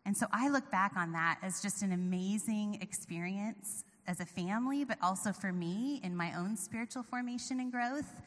And 0.05 0.17
so 0.17 0.27
I 0.31 0.49
look 0.49 0.69
back 0.71 0.93
on 0.97 1.13
that 1.13 1.39
as 1.41 1.61
just 1.61 1.81
an 1.81 1.91
amazing 1.91 2.79
experience 2.81 3.83
as 4.07 4.19
a 4.19 4.25
family, 4.25 4.83
but 4.83 4.97
also 5.01 5.31
for 5.31 5.51
me 5.51 5.99
in 6.03 6.15
my 6.15 6.33
own 6.37 6.55
spiritual 6.57 7.03
formation 7.03 7.59
and 7.59 7.71
growth, 7.71 8.21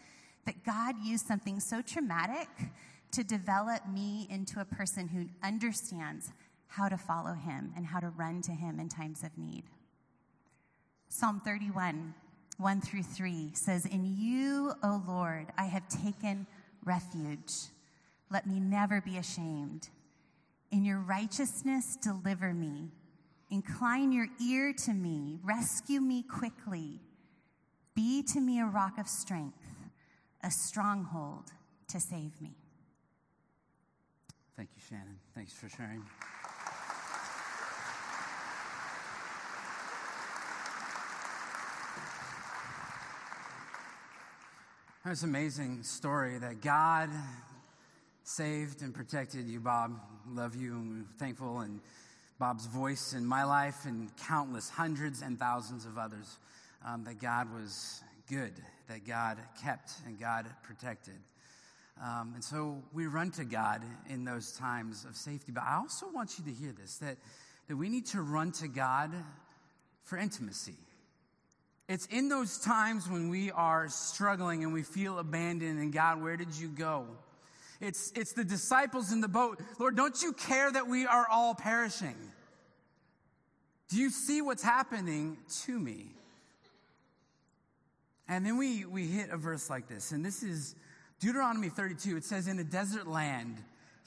that 0.46 0.64
God 0.64 0.96
used 1.04 1.26
something 1.26 1.60
so 1.60 1.82
traumatic 1.82 2.48
to 3.12 3.24
develop 3.24 3.86
me 3.88 4.26
into 4.30 4.60
a 4.60 4.64
person 4.64 5.08
who 5.08 5.26
understands 5.46 6.32
how 6.68 6.88
to 6.88 6.96
follow 6.96 7.32
Him 7.32 7.72
and 7.76 7.86
how 7.86 8.00
to 8.00 8.10
run 8.10 8.42
to 8.42 8.52
Him 8.52 8.78
in 8.78 8.88
times 8.88 9.22
of 9.22 9.36
need. 9.38 9.64
Psalm 11.08 11.40
31, 11.44 12.14
1 12.58 12.80
through 12.80 13.02
3 13.02 13.50
says, 13.54 13.86
In 13.86 14.04
you, 14.18 14.72
O 14.82 15.02
Lord, 15.06 15.46
I 15.56 15.64
have 15.64 15.88
taken 15.88 16.46
refuge. 16.84 17.52
Let 18.30 18.46
me 18.46 18.60
never 18.60 19.00
be 19.00 19.16
ashamed. 19.16 19.88
In 20.70 20.84
your 20.84 20.98
righteousness, 20.98 21.96
deliver 21.96 22.52
me. 22.52 22.90
Incline 23.50 24.12
your 24.12 24.28
ear 24.44 24.74
to 24.84 24.92
me. 24.92 25.38
Rescue 25.42 26.00
me 26.00 26.22
quickly. 26.22 27.00
Be 27.94 28.22
to 28.24 28.40
me 28.40 28.60
a 28.60 28.66
rock 28.66 28.98
of 28.98 29.08
strength, 29.08 29.64
a 30.42 30.50
stronghold 30.50 31.52
to 31.88 31.98
save 31.98 32.40
me. 32.40 32.54
Thank 34.56 34.70
you, 34.74 34.82
Shannon. 34.88 35.18
Thanks 35.34 35.52
for 35.52 35.68
sharing. 35.68 36.02
It's 45.06 45.22
an 45.22 45.30
amazing 45.30 45.84
story 45.84 46.38
that 46.38 46.60
God 46.60 47.08
saved 48.24 48.82
and 48.82 48.92
protected 48.92 49.48
you, 49.48 49.58
Bob. 49.58 49.98
Love 50.28 50.54
you 50.54 50.74
and 50.74 51.06
thankful 51.18 51.60
and 51.60 51.80
Bob's 52.38 52.66
voice 52.66 53.14
in 53.14 53.26
my 53.26 53.42
life 53.44 53.84
and 53.84 54.08
countless 54.16 54.68
hundreds 54.70 55.22
and 55.22 55.38
thousands 55.38 55.84
of 55.84 55.98
others 55.98 56.38
um, 56.86 57.02
that 57.04 57.20
God 57.20 57.52
was 57.52 58.02
good, 58.30 58.52
that 58.88 59.04
God 59.06 59.38
kept 59.62 59.90
and 60.06 60.20
God 60.20 60.46
protected. 60.62 61.14
Um, 62.00 62.32
and 62.34 62.44
so 62.44 62.80
we 62.92 63.06
run 63.06 63.32
to 63.32 63.44
God 63.44 63.82
in 64.08 64.24
those 64.24 64.52
times 64.52 65.04
of 65.04 65.16
safety. 65.16 65.50
But 65.50 65.64
I 65.64 65.76
also 65.76 66.06
want 66.14 66.38
you 66.38 66.44
to 66.44 66.52
hear 66.52 66.72
this 66.72 66.98
that, 66.98 67.16
that 67.66 67.76
we 67.76 67.88
need 67.88 68.06
to 68.06 68.22
run 68.22 68.52
to 68.52 68.68
God 68.68 69.12
for 70.04 70.16
intimacy. 70.16 70.76
It's 71.88 72.06
in 72.06 72.28
those 72.28 72.58
times 72.58 73.08
when 73.08 73.30
we 73.30 73.50
are 73.50 73.88
struggling 73.88 74.62
and 74.62 74.72
we 74.72 74.82
feel 74.82 75.18
abandoned, 75.18 75.80
and 75.80 75.92
God, 75.92 76.22
where 76.22 76.36
did 76.36 76.54
you 76.54 76.68
go? 76.68 77.06
It's, 77.80 78.12
it's 78.16 78.32
the 78.32 78.44
disciples 78.44 79.12
in 79.12 79.20
the 79.20 79.28
boat. 79.28 79.60
Lord, 79.78 79.96
don't 79.96 80.20
you 80.22 80.32
care 80.32 80.70
that 80.70 80.88
we 80.88 81.06
are 81.06 81.26
all 81.30 81.54
perishing? 81.54 82.16
Do 83.88 83.96
you 83.96 84.10
see 84.10 84.42
what's 84.42 84.62
happening 84.62 85.38
to 85.64 85.78
me? 85.78 86.10
And 88.28 88.44
then 88.44 88.58
we, 88.58 88.84
we 88.84 89.06
hit 89.06 89.30
a 89.30 89.36
verse 89.36 89.70
like 89.70 89.88
this, 89.88 90.12
and 90.12 90.24
this 90.24 90.42
is 90.42 90.74
Deuteronomy 91.18 91.70
32. 91.70 92.18
It 92.18 92.24
says, 92.24 92.46
In 92.46 92.58
a 92.58 92.64
desert 92.64 93.06
land, 93.06 93.56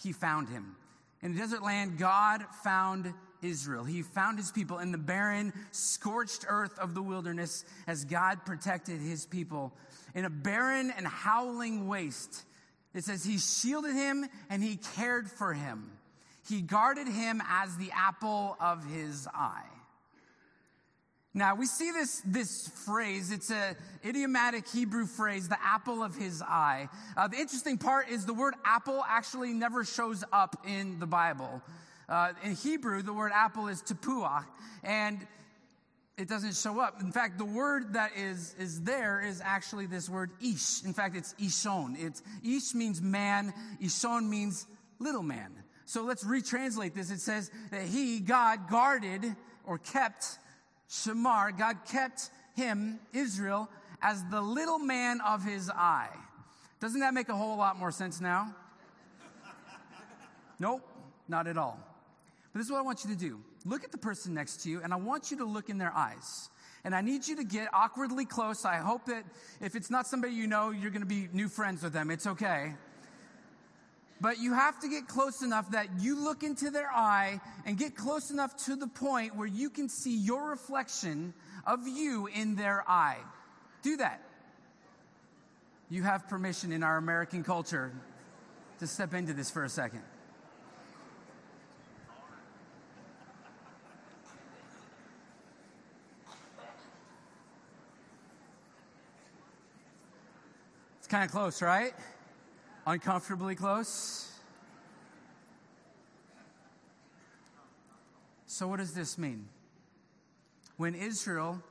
he 0.02 0.12
found 0.12 0.50
him. 0.50 0.76
In 1.24 1.34
a 1.34 1.36
desert 1.36 1.64
land, 1.64 1.98
God 1.98 2.46
found 2.64 3.14
Israel. 3.42 3.84
He 3.84 4.04
found 4.04 4.38
his 4.38 4.52
people 4.52 4.80
in 4.80 4.92
the 4.92 4.98
barren, 4.98 5.54
scorched 5.72 6.46
earth 6.48 6.78
of 6.78 6.94
the 6.94 7.02
wilderness 7.02 7.66
as 7.88 8.06
God 8.06 8.46
protected 8.46 9.00
his 9.00 9.26
people. 9.26 9.74
In 10.14 10.26
a 10.26 10.30
barren 10.30 10.92
and 10.96 11.08
howling 11.08 11.88
waste, 11.88 12.44
it 12.94 13.04
says 13.04 13.24
he 13.24 13.38
shielded 13.38 13.94
him 13.94 14.26
and 14.50 14.64
he 14.64 14.78
cared 14.96 15.30
for 15.30 15.54
him. 15.54 15.92
He 16.48 16.62
guarded 16.62 17.08
him 17.08 17.42
as 17.48 17.78
the 17.78 17.92
apple 17.96 18.58
of 18.60 18.84
his 18.86 19.28
eye. 19.34 19.68
Now 21.34 21.56
we 21.56 21.66
see 21.66 21.92
this, 21.92 22.22
this 22.26 22.68
phrase. 22.86 23.32
It's 23.32 23.52
a 23.52 23.76
idiomatic 24.04 24.68
Hebrew 24.68 25.06
phrase, 25.06 25.48
the 25.48 25.64
apple 25.64 26.04
of 26.04 26.16
his 26.16 26.42
eye. 26.42 26.90
Uh, 27.16 27.30
the 27.30 27.38
interesting 27.38 27.78
part 27.78 28.10
is 28.10 28.26
the 28.26 28.34
word 28.34 28.54
apple 28.66 29.02
actually 29.08 29.54
never 29.54 29.86
shows 29.86 30.26
up 30.34 30.66
in 30.68 31.00
the 31.00 31.08
Bible. 31.08 31.62
Uh, 32.10 32.34
in 32.44 32.56
Hebrew, 32.56 33.02
the 33.02 33.14
word 33.14 33.32
apple 33.34 33.70
is 33.70 33.82
tepuah, 33.82 34.44
and 34.84 35.26
it 36.22 36.30
doesn't 36.30 36.56
show 36.56 36.80
up. 36.80 37.02
In 37.02 37.12
fact, 37.12 37.40
the 37.40 37.46
word 37.46 37.94
that 37.94 38.12
is, 38.16 38.56
is 38.60 38.82
there 38.82 39.22
is 39.22 39.42
actually 39.44 39.88
this 39.88 40.08
word 40.08 40.30
ish. 40.40 40.84
In 40.84 40.94
fact, 40.94 41.16
it's 41.16 41.34
ishon. 41.42 41.96
It's, 42.00 42.22
ish 42.44 42.76
means 42.76 43.02
man, 43.02 43.52
ishon 43.82 44.30
means 44.30 44.68
little 45.00 45.24
man. 45.24 45.52
So 45.86 46.04
let's 46.04 46.24
retranslate 46.24 46.94
this. 46.94 47.10
It 47.10 47.22
says 47.22 47.50
that 47.72 47.88
he, 47.88 48.20
God, 48.20 48.70
guarded 48.70 49.36
or 49.66 49.80
kept 49.80 50.38
Shamar, 50.88 51.58
God 51.58 51.78
kept 51.88 52.30
him, 52.56 53.00
Israel, 53.14 53.68
as 54.04 54.24
the 54.26 54.42
little 54.42 54.78
man 54.78 55.22
of 55.22 55.44
his 55.44 55.72
eye. 55.72 56.16
Doesn't 56.80 57.00
that 57.00 57.16
make 57.16 57.30
a 57.30 57.36
whole 57.36 57.58
lot 57.58 57.80
more 57.80 57.92
sense 57.92 58.22
now? 58.22 58.54
nope, 60.60 60.88
not 61.28 61.48
at 61.48 61.58
all. 61.58 61.80
But 62.54 62.60
this 62.60 62.68
is 62.68 62.72
what 62.72 62.80
I 62.80 62.84
want 62.84 63.04
you 63.04 63.10
to 63.10 63.20
do 63.20 63.40
look 63.66 63.84
at 63.84 63.92
the 63.92 63.98
person 63.98 64.34
next 64.34 64.64
to 64.64 64.70
you, 64.70 64.82
and 64.84 64.94
I 64.94 64.98
want 64.98 65.32
you 65.32 65.38
to 65.38 65.46
look 65.46 65.70
in 65.70 65.78
their 65.78 65.94
eyes. 65.94 66.50
And 66.84 66.96
I 66.96 67.02
need 67.02 67.28
you 67.28 67.36
to 67.36 67.44
get 67.44 67.70
awkwardly 67.74 68.26
close. 68.26 68.66
I 68.66 68.78
hope 68.78 69.06
that 69.06 69.24
if 69.60 69.76
it's 69.76 69.92
not 69.92 70.08
somebody 70.08 70.34
you 70.34 70.48
know, 70.48 70.72
you're 70.72 70.90
going 70.90 71.04
to 71.04 71.08
be 71.08 71.30
new 71.32 71.48
friends 71.48 71.84
with 71.84 71.94
them. 71.94 72.10
It's 72.10 72.26
okay. 72.26 72.74
But 74.20 74.40
you 74.40 74.54
have 74.54 74.80
to 74.82 74.88
get 74.88 75.08
close 75.08 75.42
enough 75.42 75.72
that 75.72 75.88
you 76.00 76.16
look 76.24 76.44
into 76.44 76.70
their 76.70 76.90
eye 76.92 77.40
and 77.66 77.78
get 77.78 77.96
close 77.96 78.30
enough 78.30 78.56
to 78.66 78.76
the 78.76 78.88
point 78.88 79.36
where 79.36 79.48
you 79.48 79.70
can 79.70 79.90
see 79.90 80.16
your 80.16 80.50
reflection 80.50 81.34
of 81.66 81.88
you 81.88 82.28
in 82.28 82.56
their 82.56 82.84
eye. 82.88 83.18
Do 83.82 83.98
that. 83.98 84.22
You 85.90 86.04
have 86.04 86.28
permission 86.30 86.72
in 86.72 86.84
our 86.84 86.98
American 86.98 87.44
culture 87.44 87.92
to 88.80 88.88
step 88.88 89.14
into 89.14 89.34
this 89.34 89.50
for 89.52 89.64
a 89.64 89.70
second. 89.70 90.04
Kind 101.12 101.26
of 101.26 101.32
close, 101.32 101.62
right? 101.62 101.94
Uncomfortably 102.88 103.54
close. 103.54 104.32
So, 108.46 108.66
what 108.70 108.78
does 108.78 108.94
this 108.94 109.18
mean? 109.18 109.50
When 110.78 110.96
Israel 110.96 111.62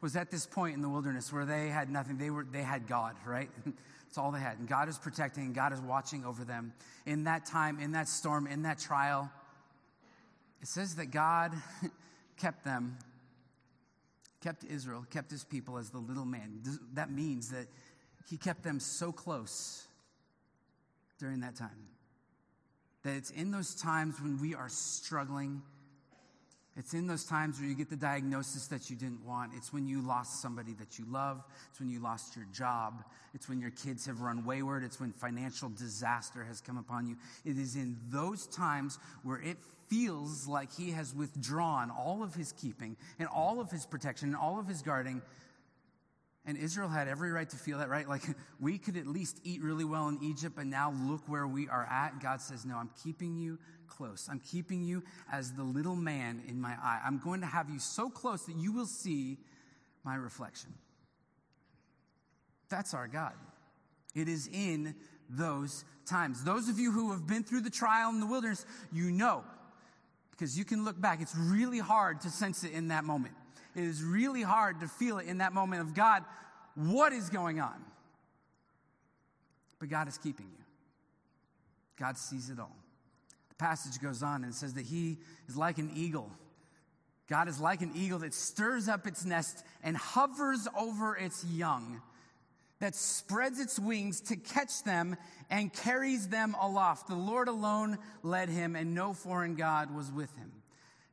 was 0.00 0.16
at 0.16 0.32
this 0.32 0.46
point 0.46 0.74
in 0.74 0.82
the 0.82 0.88
wilderness 0.88 1.32
where 1.32 1.44
they 1.44 1.68
had 1.68 1.90
nothing, 1.90 2.18
they, 2.18 2.30
were, 2.30 2.44
they 2.44 2.62
had 2.62 2.88
God, 2.88 3.14
right? 3.24 3.48
That's 3.64 4.18
all 4.18 4.32
they 4.32 4.40
had. 4.40 4.58
And 4.58 4.66
God 4.68 4.88
is 4.88 4.98
protecting, 4.98 5.52
God 5.52 5.72
is 5.72 5.80
watching 5.80 6.24
over 6.24 6.42
them. 6.44 6.72
In 7.06 7.22
that 7.24 7.46
time, 7.46 7.78
in 7.78 7.92
that 7.92 8.08
storm, 8.08 8.48
in 8.48 8.62
that 8.62 8.80
trial, 8.80 9.30
it 10.60 10.66
says 10.66 10.96
that 10.96 11.12
God 11.12 11.52
kept 12.36 12.64
them, 12.64 12.98
kept 14.42 14.64
Israel, 14.64 15.06
kept 15.08 15.30
his 15.30 15.44
people 15.44 15.78
as 15.78 15.90
the 15.90 15.98
little 15.98 16.24
man. 16.24 16.62
That 16.94 17.12
means 17.12 17.50
that 17.50 17.68
he 18.28 18.36
kept 18.36 18.62
them 18.62 18.78
so 18.80 19.10
close 19.12 19.86
during 21.18 21.40
that 21.40 21.56
time. 21.56 21.88
That 23.02 23.16
it's 23.16 23.30
in 23.30 23.50
those 23.50 23.74
times 23.74 24.20
when 24.20 24.40
we 24.40 24.54
are 24.54 24.68
struggling. 24.68 25.62
It's 26.76 26.94
in 26.94 27.06
those 27.06 27.24
times 27.24 27.58
where 27.58 27.68
you 27.68 27.74
get 27.74 27.90
the 27.90 27.96
diagnosis 27.96 28.66
that 28.68 28.90
you 28.90 28.96
didn't 28.96 29.24
want. 29.24 29.52
It's 29.56 29.72
when 29.72 29.86
you 29.88 30.00
lost 30.00 30.42
somebody 30.42 30.74
that 30.74 30.98
you 30.98 31.06
love. 31.08 31.42
It's 31.70 31.80
when 31.80 31.90
you 31.90 32.00
lost 32.00 32.36
your 32.36 32.46
job. 32.52 33.02
It's 33.34 33.48
when 33.48 33.60
your 33.60 33.70
kids 33.70 34.06
have 34.06 34.20
run 34.20 34.44
wayward. 34.44 34.84
It's 34.84 35.00
when 35.00 35.12
financial 35.12 35.70
disaster 35.70 36.44
has 36.44 36.60
come 36.60 36.76
upon 36.76 37.06
you. 37.06 37.16
It 37.44 37.58
is 37.58 37.76
in 37.76 37.96
those 38.10 38.46
times 38.46 38.98
where 39.22 39.40
it 39.40 39.56
feels 39.88 40.46
like 40.46 40.72
He 40.72 40.90
has 40.90 41.14
withdrawn 41.14 41.90
all 41.90 42.22
of 42.22 42.34
His 42.34 42.52
keeping 42.52 42.96
and 43.18 43.28
all 43.28 43.58
of 43.58 43.70
His 43.70 43.86
protection 43.86 44.28
and 44.28 44.36
all 44.36 44.60
of 44.60 44.68
His 44.68 44.82
guarding 44.82 45.22
and 46.48 46.56
Israel 46.56 46.88
had 46.88 47.08
every 47.08 47.30
right 47.30 47.48
to 47.50 47.56
feel 47.56 47.76
that, 47.76 47.90
right? 47.90 48.08
Like 48.08 48.22
we 48.60 48.78
could 48.78 48.96
at 48.96 49.06
least 49.06 49.38
eat 49.44 49.62
really 49.62 49.84
well 49.84 50.08
in 50.08 50.18
Egypt, 50.22 50.56
but 50.56 50.66
now 50.66 50.94
look 51.04 51.20
where 51.28 51.46
we 51.46 51.68
are 51.68 51.84
at. 51.84 52.20
God 52.20 52.40
says, 52.40 52.64
No, 52.64 52.76
I'm 52.76 52.90
keeping 53.04 53.36
you 53.36 53.58
close. 53.86 54.28
I'm 54.30 54.40
keeping 54.40 54.82
you 54.82 55.02
as 55.30 55.52
the 55.52 55.62
little 55.62 55.94
man 55.94 56.42
in 56.48 56.58
my 56.58 56.70
eye. 56.70 57.00
I'm 57.04 57.18
going 57.18 57.42
to 57.42 57.46
have 57.46 57.68
you 57.68 57.78
so 57.78 58.08
close 58.08 58.46
that 58.46 58.56
you 58.56 58.72
will 58.72 58.86
see 58.86 59.36
my 60.04 60.16
reflection. 60.16 60.72
That's 62.70 62.94
our 62.94 63.08
God. 63.08 63.34
It 64.14 64.26
is 64.26 64.48
in 64.50 64.94
those 65.28 65.84
times. 66.06 66.44
Those 66.44 66.70
of 66.70 66.78
you 66.78 66.92
who 66.92 67.12
have 67.12 67.26
been 67.26 67.44
through 67.44 67.60
the 67.60 67.70
trial 67.70 68.08
in 68.08 68.20
the 68.20 68.26
wilderness, 68.26 68.64
you 68.90 69.12
know, 69.12 69.44
because 70.30 70.56
you 70.56 70.64
can 70.64 70.82
look 70.82 70.98
back. 70.98 71.20
It's 71.20 71.36
really 71.36 71.78
hard 71.78 72.22
to 72.22 72.30
sense 72.30 72.64
it 72.64 72.72
in 72.72 72.88
that 72.88 73.04
moment. 73.04 73.34
It 73.78 73.84
is 73.84 74.02
really 74.02 74.42
hard 74.42 74.80
to 74.80 74.88
feel 74.88 75.18
it 75.18 75.28
in 75.28 75.38
that 75.38 75.52
moment 75.52 75.82
of 75.82 75.94
God, 75.94 76.24
what 76.74 77.12
is 77.12 77.30
going 77.30 77.60
on? 77.60 77.76
But 79.78 79.88
God 79.88 80.08
is 80.08 80.18
keeping 80.18 80.46
you. 80.46 80.64
God 81.96 82.18
sees 82.18 82.50
it 82.50 82.58
all. 82.58 82.74
The 83.50 83.54
passage 83.54 84.02
goes 84.02 84.20
on 84.20 84.42
and 84.42 84.52
says 84.52 84.74
that 84.74 84.84
He 84.84 85.18
is 85.48 85.56
like 85.56 85.78
an 85.78 85.92
eagle. 85.94 86.28
God 87.28 87.46
is 87.46 87.60
like 87.60 87.80
an 87.80 87.92
eagle 87.94 88.18
that 88.20 88.34
stirs 88.34 88.88
up 88.88 89.06
its 89.06 89.24
nest 89.24 89.64
and 89.84 89.96
hovers 89.96 90.66
over 90.76 91.16
its 91.16 91.44
young, 91.44 92.02
that 92.80 92.96
spreads 92.96 93.60
its 93.60 93.78
wings 93.78 94.20
to 94.22 94.34
catch 94.34 94.82
them 94.82 95.16
and 95.50 95.72
carries 95.72 96.26
them 96.26 96.56
aloft. 96.60 97.06
The 97.06 97.14
Lord 97.14 97.46
alone 97.46 97.98
led 98.24 98.48
him, 98.48 98.74
and 98.74 98.92
no 98.92 99.12
foreign 99.12 99.54
God 99.54 99.94
was 99.94 100.10
with 100.10 100.34
him. 100.36 100.50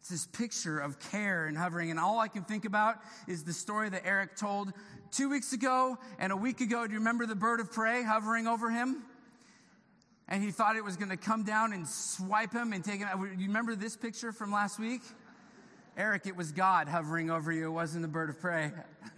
It's 0.05 0.11
this 0.11 0.27
picture 0.27 0.77
of 0.77 0.99
care 0.99 1.47
and 1.47 1.57
hovering. 1.57 1.89
And 1.89 1.99
all 1.99 2.19
I 2.19 2.27
can 2.27 2.43
think 2.43 2.65
about 2.65 2.97
is 3.27 3.43
the 3.43 3.53
story 3.53 3.89
that 3.89 4.03
Eric 4.05 4.35
told 4.35 4.71
two 5.09 5.29
weeks 5.29 5.51
ago 5.51 5.97
and 6.19 6.31
a 6.31 6.37
week 6.37 6.61
ago. 6.61 6.85
Do 6.85 6.93
you 6.93 6.99
remember 6.99 7.25
the 7.25 7.33
bird 7.33 7.59
of 7.59 7.71
prey 7.71 8.03
hovering 8.03 8.45
over 8.45 8.69
him? 8.69 9.01
And 10.27 10.43
he 10.43 10.51
thought 10.51 10.75
it 10.75 10.83
was 10.83 10.95
going 10.95 11.09
to 11.09 11.17
come 11.17 11.41
down 11.41 11.73
and 11.73 11.87
swipe 11.87 12.53
him 12.53 12.71
and 12.71 12.83
take 12.83 12.99
him 12.99 13.07
out. 13.07 13.19
You 13.19 13.47
remember 13.47 13.75
this 13.75 13.97
picture 13.97 14.31
from 14.31 14.51
last 14.51 14.79
week? 14.79 15.01
Eric, 15.97 16.27
it 16.27 16.35
was 16.35 16.51
God 16.51 16.87
hovering 16.87 17.31
over 17.31 17.51
you. 17.51 17.65
It 17.65 17.71
wasn't 17.71 18.03
the 18.03 18.07
bird 18.07 18.29
of 18.29 18.39
prey. 18.39 18.73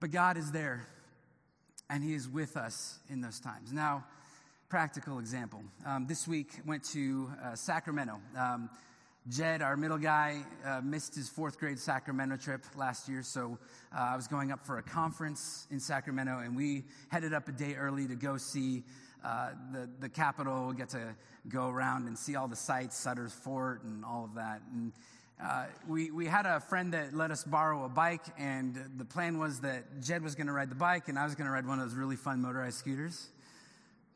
but 0.00 0.10
God 0.10 0.36
is 0.36 0.50
there, 0.50 0.88
and 1.88 2.02
He 2.02 2.14
is 2.14 2.28
with 2.28 2.56
us 2.56 2.98
in 3.08 3.20
those 3.20 3.38
times. 3.38 3.72
Now, 3.72 4.06
practical 4.72 5.18
example. 5.18 5.62
Um, 5.84 6.06
this 6.06 6.26
week 6.26 6.48
went 6.64 6.82
to 6.82 7.30
uh, 7.44 7.54
Sacramento. 7.54 8.18
Um, 8.34 8.70
Jed, 9.28 9.60
our 9.60 9.76
middle 9.76 9.98
guy, 9.98 10.46
uh, 10.64 10.80
missed 10.82 11.14
his 11.14 11.28
fourth 11.28 11.58
grade 11.58 11.78
Sacramento 11.78 12.38
trip 12.38 12.64
last 12.74 13.06
year, 13.06 13.22
so 13.22 13.58
uh, 13.94 13.98
I 14.00 14.16
was 14.16 14.26
going 14.26 14.50
up 14.50 14.64
for 14.64 14.78
a 14.78 14.82
conference 14.82 15.66
in 15.70 15.78
Sacramento, 15.78 16.38
and 16.38 16.56
we 16.56 16.84
headed 17.08 17.34
up 17.34 17.48
a 17.48 17.52
day 17.52 17.74
early 17.74 18.06
to 18.06 18.14
go 18.14 18.38
see 18.38 18.82
uh, 19.22 19.50
the 19.74 19.90
the 20.00 20.08
Capitol, 20.08 20.72
get 20.72 20.88
to 20.88 21.14
go 21.50 21.68
around 21.68 22.06
and 22.06 22.16
see 22.18 22.34
all 22.34 22.48
the 22.48 22.56
sights, 22.56 22.96
Sutter's 22.96 23.34
Fort, 23.34 23.82
and 23.82 24.06
all 24.06 24.24
of 24.24 24.36
that. 24.36 24.62
And 24.72 24.92
uh, 25.38 25.66
we, 25.86 26.10
we 26.10 26.24
had 26.24 26.46
a 26.46 26.60
friend 26.60 26.94
that 26.94 27.12
let 27.12 27.30
us 27.30 27.44
borrow 27.44 27.84
a 27.84 27.90
bike, 27.90 28.24
and 28.38 28.74
the 28.96 29.04
plan 29.04 29.38
was 29.38 29.60
that 29.60 30.00
Jed 30.00 30.22
was 30.22 30.34
going 30.34 30.46
to 30.46 30.54
ride 30.54 30.70
the 30.70 30.76
bike, 30.76 31.10
and 31.10 31.18
I 31.18 31.24
was 31.24 31.34
going 31.34 31.46
to 31.46 31.52
ride 31.52 31.66
one 31.66 31.78
of 31.78 31.90
those 31.90 31.94
really 31.94 32.16
fun 32.16 32.40
motorized 32.40 32.78
scooters 32.78 33.28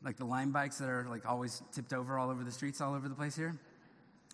like 0.03 0.17
the 0.17 0.25
Lime 0.25 0.51
bikes 0.51 0.77
that 0.77 0.89
are 0.89 1.05
like 1.09 1.27
always 1.27 1.61
tipped 1.71 1.93
over 1.93 2.17
all 2.17 2.29
over 2.29 2.43
the 2.43 2.51
streets 2.51 2.81
all 2.81 2.93
over 2.93 3.07
the 3.09 3.15
place 3.15 3.35
here. 3.35 3.57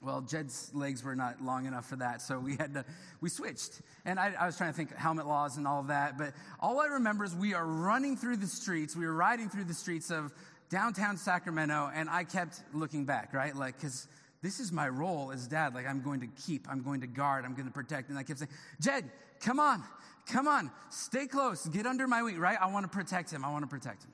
Well, 0.04 0.20
Jed's 0.20 0.70
legs 0.74 1.02
were 1.02 1.16
not 1.16 1.42
long 1.42 1.66
enough 1.66 1.88
for 1.88 1.96
that, 1.96 2.22
so 2.22 2.38
we 2.38 2.58
had 2.58 2.74
to, 2.74 2.84
we 3.22 3.30
switched. 3.30 3.82
And 4.04 4.20
I, 4.20 4.34
I, 4.38 4.46
was 4.46 4.58
trying 4.58 4.72
to 4.72 4.76
think 4.76 4.94
helmet 4.94 5.26
laws 5.26 5.56
and 5.56 5.66
all 5.66 5.80
of 5.80 5.88
that, 5.88 6.18
but 6.18 6.34
all 6.60 6.82
I 6.82 6.88
remember 6.88 7.24
is 7.24 7.34
we 7.34 7.54
are 7.54 7.66
running 7.66 8.18
through 8.18 8.38
the 8.38 8.48
streets, 8.48 8.98
we 8.98 9.06
were 9.06 9.14
riding 9.14 9.50
through 9.50 9.64
the 9.64 9.74
streets 9.74 10.12
of 10.12 10.34
downtown 10.70 11.16
Sacramento, 11.16 11.90
and 11.96 12.10
I 12.10 12.26
kept 12.26 12.64
looking 12.74 13.06
back, 13.06 13.34
right? 13.34 13.56
Like, 13.56 13.78
because 13.78 14.08
this 14.42 14.60
is 14.60 14.74
my 14.74 14.90
role 14.90 15.32
as 15.32 15.48
dad. 15.48 15.74
Like, 15.74 15.88
I'm 15.88 16.02
going 16.02 16.20
to 16.20 16.28
keep, 16.46 16.68
I'm 16.70 16.82
going 16.82 17.00
to 17.00 17.08
guard, 17.08 17.46
I'm 17.46 17.54
going 17.54 17.68
to 17.68 17.74
protect. 17.74 18.10
And 18.10 18.20
I 18.20 18.24
kept 18.24 18.40
saying, 18.40 18.52
Jed, 18.82 19.10
come 19.40 19.60
on, 19.60 19.84
come 20.28 20.50
on, 20.50 20.70
stay 20.90 21.28
close, 21.28 21.66
get 21.68 21.86
under 21.86 22.08
my 22.08 22.24
wing, 22.24 22.40
right? 22.40 22.58
I 22.60 22.70
want 22.70 22.84
to 22.84 22.90
protect 22.90 23.32
him, 23.32 23.46
I 23.46 23.52
want 23.52 23.64
to 23.64 23.70
protect 23.70 24.04
him. 24.04 24.12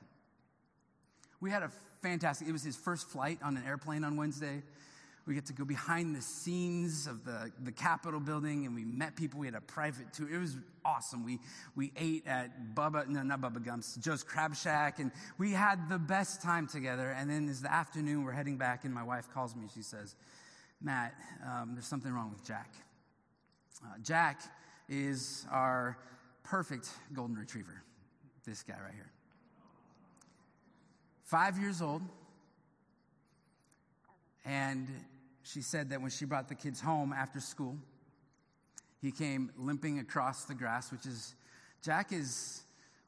We 1.40 1.50
had 1.50 1.62
a 1.62 1.70
fantastic, 2.02 2.48
it 2.48 2.52
was 2.52 2.62
his 2.62 2.76
first 2.76 3.08
flight 3.08 3.38
on 3.42 3.56
an 3.56 3.64
airplane 3.66 4.04
on 4.04 4.16
Wednesday. 4.16 4.62
We 5.26 5.34
get 5.34 5.46
to 5.46 5.52
go 5.52 5.64
behind 5.64 6.16
the 6.16 6.22
scenes 6.22 7.06
of 7.06 7.24
the, 7.24 7.52
the 7.62 7.72
Capitol 7.72 8.20
building 8.20 8.66
and 8.66 8.74
we 8.74 8.84
met 8.84 9.16
people. 9.16 9.40
We 9.40 9.46
had 9.46 9.54
a 9.54 9.60
private 9.60 10.12
tour. 10.12 10.28
It 10.32 10.38
was 10.38 10.56
awesome. 10.84 11.24
We, 11.24 11.38
we 11.76 11.92
ate 11.96 12.26
at 12.26 12.74
Bubba, 12.74 13.06
no, 13.06 13.22
not 13.22 13.40
Bubba 13.40 13.64
Gump's, 13.64 13.96
Joe's 13.96 14.22
Crab 14.22 14.56
Shack, 14.56 14.98
and 14.98 15.12
we 15.38 15.52
had 15.52 15.88
the 15.88 15.98
best 15.98 16.42
time 16.42 16.66
together. 16.66 17.10
And 17.10 17.30
then 17.30 17.48
as 17.48 17.60
the 17.62 17.72
afternoon, 17.72 18.24
we're 18.24 18.32
heading 18.32 18.56
back, 18.56 18.84
and 18.84 18.92
my 18.92 19.02
wife 19.02 19.28
calls 19.32 19.54
me. 19.54 19.66
She 19.72 19.82
says, 19.82 20.16
Matt, 20.80 21.14
um, 21.46 21.72
there's 21.74 21.86
something 21.86 22.12
wrong 22.12 22.30
with 22.30 22.44
Jack. 22.44 22.72
Uh, 23.84 23.98
Jack 24.02 24.40
is 24.88 25.46
our 25.50 25.98
perfect 26.42 26.88
golden 27.12 27.36
retriever, 27.36 27.82
this 28.44 28.62
guy 28.62 28.74
right 28.82 28.94
here 28.94 29.12
five 31.30 31.58
years 31.58 31.80
old. 31.80 32.02
And 34.44 34.88
she 35.42 35.62
said 35.62 35.90
that 35.90 36.00
when 36.00 36.10
she 36.10 36.24
brought 36.24 36.48
the 36.48 36.54
kids 36.54 36.80
home 36.80 37.12
after 37.12 37.40
school, 37.40 37.76
he 39.00 39.12
came 39.12 39.50
limping 39.56 39.98
across 40.00 40.44
the 40.44 40.54
grass, 40.54 40.90
which 40.90 41.06
is, 41.06 41.34
Jack 41.82 42.12
is, 42.12 42.62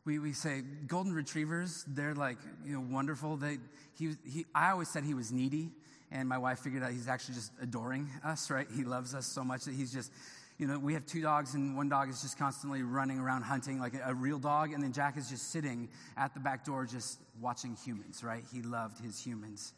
we, 0.05 0.19
we 0.19 0.33
say 0.33 0.63
golden 0.87 1.13
retrievers, 1.13 1.85
they're 1.89 2.15
like, 2.15 2.39
you 2.65 2.75
know, 2.75 2.85
wonderful. 2.89 3.37
They, 3.37 3.59
he, 3.99 4.15
he, 4.25 4.47
I 4.55 4.71
always 4.71 4.89
said 4.89 5.05
he 5.05 5.15
was 5.15 5.33
needy, 5.33 5.71
and 6.11 6.29
my 6.29 6.39
wife 6.39 6.61
figured 6.61 6.83
out 6.83 6.93
he's 6.93 7.09
actually 7.09 7.35
just 7.35 7.53
adoring 7.61 8.09
us, 8.25 8.51
right? 8.51 8.67
He 8.75 8.85
loves 8.85 9.15
us 9.15 9.27
so 9.27 9.43
much 9.43 9.65
that 9.65 9.75
he's 9.75 9.93
just, 9.93 10.13
you 10.59 10.67
know, 10.67 10.79
we 10.79 10.95
have 10.95 11.07
two 11.07 11.23
dogs, 11.23 11.55
and 11.55 11.77
one 11.77 11.89
dog 11.89 12.09
is 12.09 12.23
just 12.23 12.39
constantly 12.39 12.83
running 12.83 13.19
around 13.19 13.43
hunting 13.43 13.81
like 13.81 13.95
a, 14.05 14.15
real 14.15 14.39
dog, 14.39 14.73
and 14.73 14.83
then 14.83 14.93
Jack 14.93 15.17
is 15.17 15.29
just 15.29 15.51
sitting 15.51 15.89
at 16.17 16.35
the 16.35 16.41
back 16.41 16.65
door 16.65 16.87
just 16.87 17.19
watching 17.41 17.77
humans, 17.85 18.23
right? 18.23 18.45
He 18.53 18.63
loved 18.63 19.03
his 19.03 19.23
humans. 19.25 19.73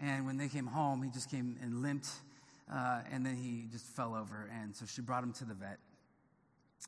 And 0.00 0.26
when 0.26 0.36
they 0.36 0.48
came 0.48 0.66
home, 0.66 1.02
he 1.02 1.10
just 1.10 1.30
came 1.30 1.56
and 1.62 1.82
limped 1.82 2.08
uh, 2.72 3.00
and 3.10 3.24
then 3.24 3.36
he 3.36 3.66
just 3.70 3.86
fell 3.86 4.14
over. 4.14 4.50
And 4.60 4.74
so 4.74 4.84
she 4.86 5.00
brought 5.00 5.22
him 5.22 5.32
to 5.34 5.44
the 5.44 5.54
vet. 5.54 5.78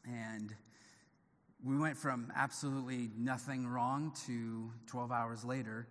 And 0.07 0.55
we 1.65 1.79
went 1.79 1.97
from 1.97 2.33
absolutely 2.37 3.11
nothing 3.17 3.67
wrong 3.67 4.13
to 4.27 4.71
12 4.87 5.13
hours 5.13 5.45
later. 5.45 5.87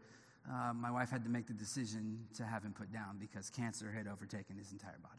Uh, 0.50 0.74
my 0.74 0.90
wife 0.90 1.10
had 1.10 1.24
to 1.24 1.30
make 1.30 1.48
the 1.48 1.54
decision 1.54 2.26
to 2.36 2.44
have 2.44 2.64
him 2.64 2.74
put 2.74 2.92
down 2.92 3.18
because 3.20 3.50
cancer 3.50 3.92
had 3.92 4.08
overtaken 4.08 4.58
his 4.58 4.72
entire 4.72 4.98
body. 5.02 5.16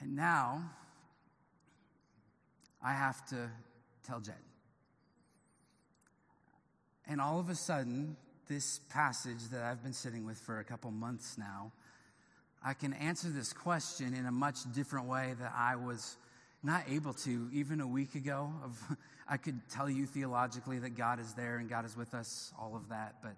And 0.00 0.14
now 0.14 0.62
I 2.82 2.92
have 2.92 3.26
to 3.28 3.50
tell 4.06 4.20
Jed. 4.20 4.34
And 7.08 7.20
all 7.20 7.40
of 7.40 7.48
a 7.48 7.54
sudden, 7.54 8.16
this 8.48 8.80
passage 8.90 9.48
that 9.52 9.62
I've 9.62 9.82
been 9.82 9.92
sitting 9.92 10.26
with 10.26 10.38
for 10.38 10.58
a 10.58 10.64
couple 10.64 10.90
months 10.90 11.36
now, 11.38 11.72
I 12.64 12.74
can 12.74 12.92
answer 12.92 13.28
this 13.28 13.52
question 13.52 14.14
in 14.14 14.26
a 14.26 14.32
much 14.32 14.58
different 14.74 15.06
way 15.06 15.34
that 15.38 15.52
I 15.56 15.76
was 15.76 16.16
not 16.62 16.82
able 16.88 17.14
to 17.14 17.48
even 17.52 17.80
a 17.80 17.86
week 17.86 18.14
ago. 18.14 18.52
Of, 18.64 18.96
I 19.28 19.36
could 19.36 19.60
tell 19.70 19.88
you 19.88 20.06
theologically 20.06 20.78
that 20.80 20.96
God 20.96 21.20
is 21.20 21.32
there 21.34 21.58
and 21.58 21.68
God 21.68 21.84
is 21.84 21.96
with 21.96 22.14
us, 22.14 22.52
all 22.58 22.76
of 22.76 22.88
that. 22.88 23.16
But 23.22 23.36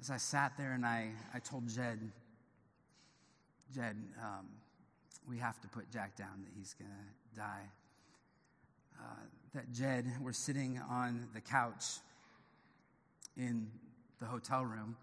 as 0.00 0.10
I 0.10 0.16
sat 0.16 0.52
there 0.56 0.72
and 0.72 0.84
I, 0.84 1.10
I 1.34 1.38
told 1.38 1.68
Jed, 1.68 1.98
Jed, 3.74 3.96
um, 4.20 4.46
we 5.28 5.38
have 5.38 5.60
to 5.60 5.68
put 5.68 5.90
Jack 5.90 6.16
down, 6.16 6.42
that 6.44 6.50
he's 6.56 6.74
going 6.74 6.90
to 6.90 7.40
die. 7.40 7.70
Uh, 8.98 9.04
that 9.54 9.72
Jed, 9.72 10.06
we're 10.20 10.32
sitting 10.32 10.80
on 10.90 11.28
the 11.34 11.40
couch 11.40 11.84
in 13.36 13.68
the 14.20 14.26
hotel 14.26 14.64
room, 14.64 14.96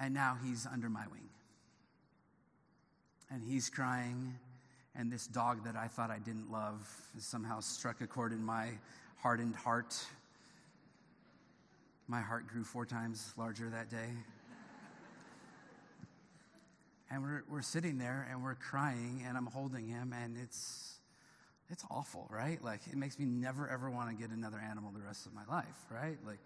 and 0.00 0.14
now 0.14 0.36
he's 0.44 0.66
under 0.70 0.88
my 0.88 1.04
wing. 1.10 1.28
And 3.30 3.42
he's 3.42 3.70
crying, 3.70 4.34
and 4.94 5.10
this 5.10 5.26
dog 5.26 5.64
that 5.64 5.76
I 5.76 5.88
thought 5.88 6.10
I 6.10 6.18
didn't 6.18 6.50
love 6.50 6.88
somehow 7.18 7.60
struck 7.60 8.00
a 8.00 8.06
chord 8.06 8.32
in 8.32 8.42
my 8.42 8.68
hardened 9.18 9.56
heart. 9.56 9.96
My 12.08 12.20
heart 12.20 12.46
grew 12.46 12.64
four 12.64 12.84
times 12.84 13.32
larger 13.36 13.70
that 13.70 13.90
day. 13.90 14.10
And 17.12 17.22
we're, 17.22 17.42
we're 17.48 17.62
sitting 17.62 17.98
there 17.98 18.26
and 18.30 18.42
we're 18.42 18.54
crying, 18.54 19.22
and 19.28 19.36
I'm 19.36 19.46
holding 19.46 19.86
him, 19.86 20.14
and 20.14 20.36
it's, 20.42 20.94
it's 21.68 21.84
awful, 21.90 22.26
right? 22.30 22.62
Like, 22.64 22.80
it 22.90 22.96
makes 22.96 23.18
me 23.18 23.26
never 23.26 23.68
ever 23.68 23.90
want 23.90 24.08
to 24.08 24.16
get 24.16 24.34
another 24.34 24.58
animal 24.58 24.90
the 24.92 25.04
rest 25.04 25.26
of 25.26 25.34
my 25.34 25.44
life, 25.50 25.66
right? 25.90 26.16
Like, 26.26 26.38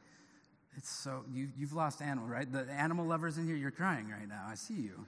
it's 0.77 0.91
so, 0.91 1.25
you, 1.33 1.49
you've 1.57 1.73
lost 1.73 2.03
animal, 2.03 2.27
right? 2.27 2.51
The 2.51 2.69
animal 2.73 3.07
lovers 3.07 3.39
in 3.39 3.47
here, 3.47 3.55
you're 3.55 3.71
crying 3.71 4.11
right 4.11 4.29
now. 4.29 4.45
I 4.49 4.57
see 4.57 4.75
you. 4.75 5.07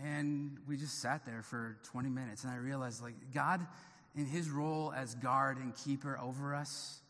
And 0.00 0.58
we 0.68 0.76
just 0.76 1.00
sat 1.00 1.24
there 1.24 1.42
for 1.42 1.78
20 1.84 2.10
minutes, 2.10 2.44
and 2.44 2.52
I 2.52 2.56
realized, 2.56 3.02
like, 3.02 3.14
God, 3.32 3.66
in 4.14 4.26
his 4.26 4.50
role 4.50 4.92
as 4.94 5.14
guard 5.14 5.56
and 5.56 5.74
keeper 5.74 6.18
over 6.22 6.54
us, 6.54 7.00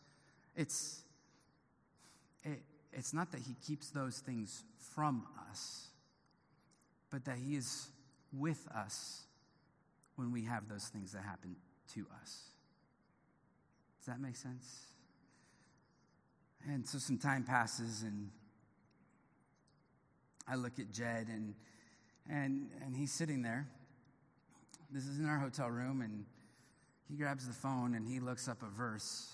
it's, 0.55 1.01
it, 2.43 2.61
it's 2.93 3.13
not 3.13 3.31
that 3.33 3.41
he 3.41 3.55
keeps 3.67 3.89
those 3.89 4.19
things 4.19 4.63
from 4.95 5.27
us, 5.51 5.88
but 7.11 7.25
that 7.25 7.37
he 7.37 7.55
is 7.55 7.89
with 8.31 8.67
us 8.75 9.23
when 10.15 10.31
we 10.31 10.43
have 10.43 10.67
those 10.67 10.87
things 10.87 11.13
that 11.13 11.23
happen 11.23 11.55
to 11.93 12.05
us. 12.21 12.43
Does 13.99 14.07
that 14.07 14.19
make 14.19 14.35
sense? 14.35 14.85
And 16.67 16.85
so 16.85 16.97
some 16.97 17.17
time 17.17 17.43
passes, 17.43 18.03
and 18.03 18.29
I 20.47 20.55
look 20.55 20.77
at 20.77 20.91
Jed, 20.91 21.27
and, 21.29 21.55
and, 22.29 22.69
and 22.83 22.95
he's 22.95 23.11
sitting 23.11 23.41
there. 23.41 23.67
This 24.91 25.05
is 25.05 25.19
in 25.19 25.25
our 25.25 25.39
hotel 25.39 25.69
room, 25.69 26.01
and 26.01 26.25
he 27.09 27.15
grabs 27.15 27.47
the 27.47 27.53
phone 27.53 27.95
and 27.95 28.07
he 28.07 28.19
looks 28.19 28.47
up 28.47 28.61
a 28.61 28.69
verse. 28.69 29.33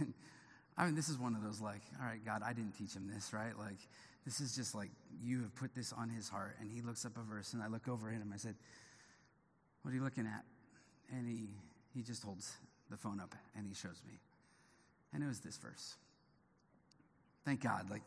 I 0.78 0.86
mean, 0.86 0.94
this 0.94 1.08
is 1.08 1.18
one 1.18 1.34
of 1.34 1.42
those 1.42 1.60
like, 1.60 1.82
all 2.00 2.06
right, 2.06 2.24
God, 2.24 2.42
I 2.46 2.52
didn't 2.52 2.72
teach 2.78 2.94
him 2.94 3.10
this, 3.12 3.32
right? 3.32 3.58
Like, 3.58 3.78
this 4.24 4.40
is 4.40 4.54
just 4.54 4.74
like 4.74 4.90
you 5.22 5.40
have 5.42 5.54
put 5.54 5.74
this 5.74 5.92
on 5.92 6.08
his 6.10 6.28
heart. 6.28 6.56
And 6.60 6.70
he 6.70 6.80
looks 6.80 7.04
up 7.04 7.12
a 7.16 7.22
verse, 7.22 7.52
and 7.52 7.62
I 7.62 7.68
look 7.68 7.88
over 7.88 8.08
at 8.08 8.16
him. 8.16 8.30
I 8.32 8.36
said, 8.36 8.54
What 9.82 9.92
are 9.92 9.94
you 9.94 10.02
looking 10.02 10.26
at? 10.26 10.44
And 11.10 11.26
he, 11.26 11.48
he 11.94 12.02
just 12.02 12.22
holds 12.22 12.52
the 12.90 12.96
phone 12.96 13.20
up 13.20 13.34
and 13.56 13.66
he 13.66 13.74
shows 13.74 14.02
me. 14.06 14.20
And 15.12 15.22
it 15.22 15.26
was 15.26 15.40
this 15.40 15.56
verse. 15.56 15.96
Thank 17.44 17.62
God, 17.62 17.90
like 17.90 18.02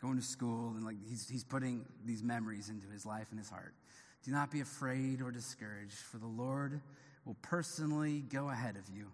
going 0.00 0.16
to 0.16 0.22
school 0.22 0.72
and 0.74 0.84
like 0.84 0.96
he's, 1.08 1.28
he's 1.28 1.44
putting 1.44 1.84
these 2.04 2.22
memories 2.22 2.68
into 2.68 2.88
his 2.88 3.06
life 3.06 3.28
and 3.30 3.38
his 3.38 3.48
heart. 3.48 3.74
Do 4.24 4.32
not 4.32 4.50
be 4.50 4.60
afraid 4.60 5.20
or 5.20 5.30
discouraged, 5.30 5.94
for 5.94 6.18
the 6.18 6.26
Lord 6.26 6.80
will 7.24 7.36
personally 7.42 8.20
go 8.20 8.50
ahead 8.50 8.76
of 8.76 8.94
you. 8.94 9.08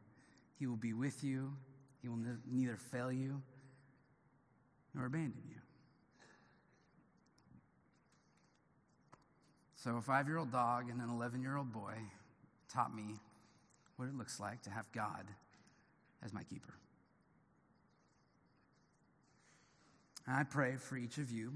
He 0.59 0.67
will 0.67 0.77
be 0.77 0.93
with 0.93 1.23
you. 1.23 1.53
He 2.01 2.09
will 2.09 2.17
ne- 2.17 2.37
neither 2.51 2.77
fail 2.77 3.13
you 3.13 3.43
nor 4.95 5.07
abandon 5.07 5.43
you. 5.49 5.58
So, 9.85 9.97
a 9.97 10.03
five 10.03 10.27
year 10.27 10.39
old 10.39 10.51
dog 10.51 10.91
and 10.91 11.01
an 11.01 11.09
11 11.09 11.41
year 11.41 11.57
old 11.57 11.73
boy 11.73 11.95
taught 12.73 12.93
me 12.95 13.21
what 13.97 14.07
it 14.07 14.15
looks 14.17 14.41
like 14.41 14.63
to 14.63 14.71
have 14.71 14.91
God 14.93 15.25
as 16.25 16.33
my 16.33 16.43
keeper. 16.43 16.75
And 20.27 20.35
I 20.35 20.43
pray 20.43 20.75
for 20.77 20.97
each 20.97 21.19
of 21.19 21.31
you, 21.31 21.53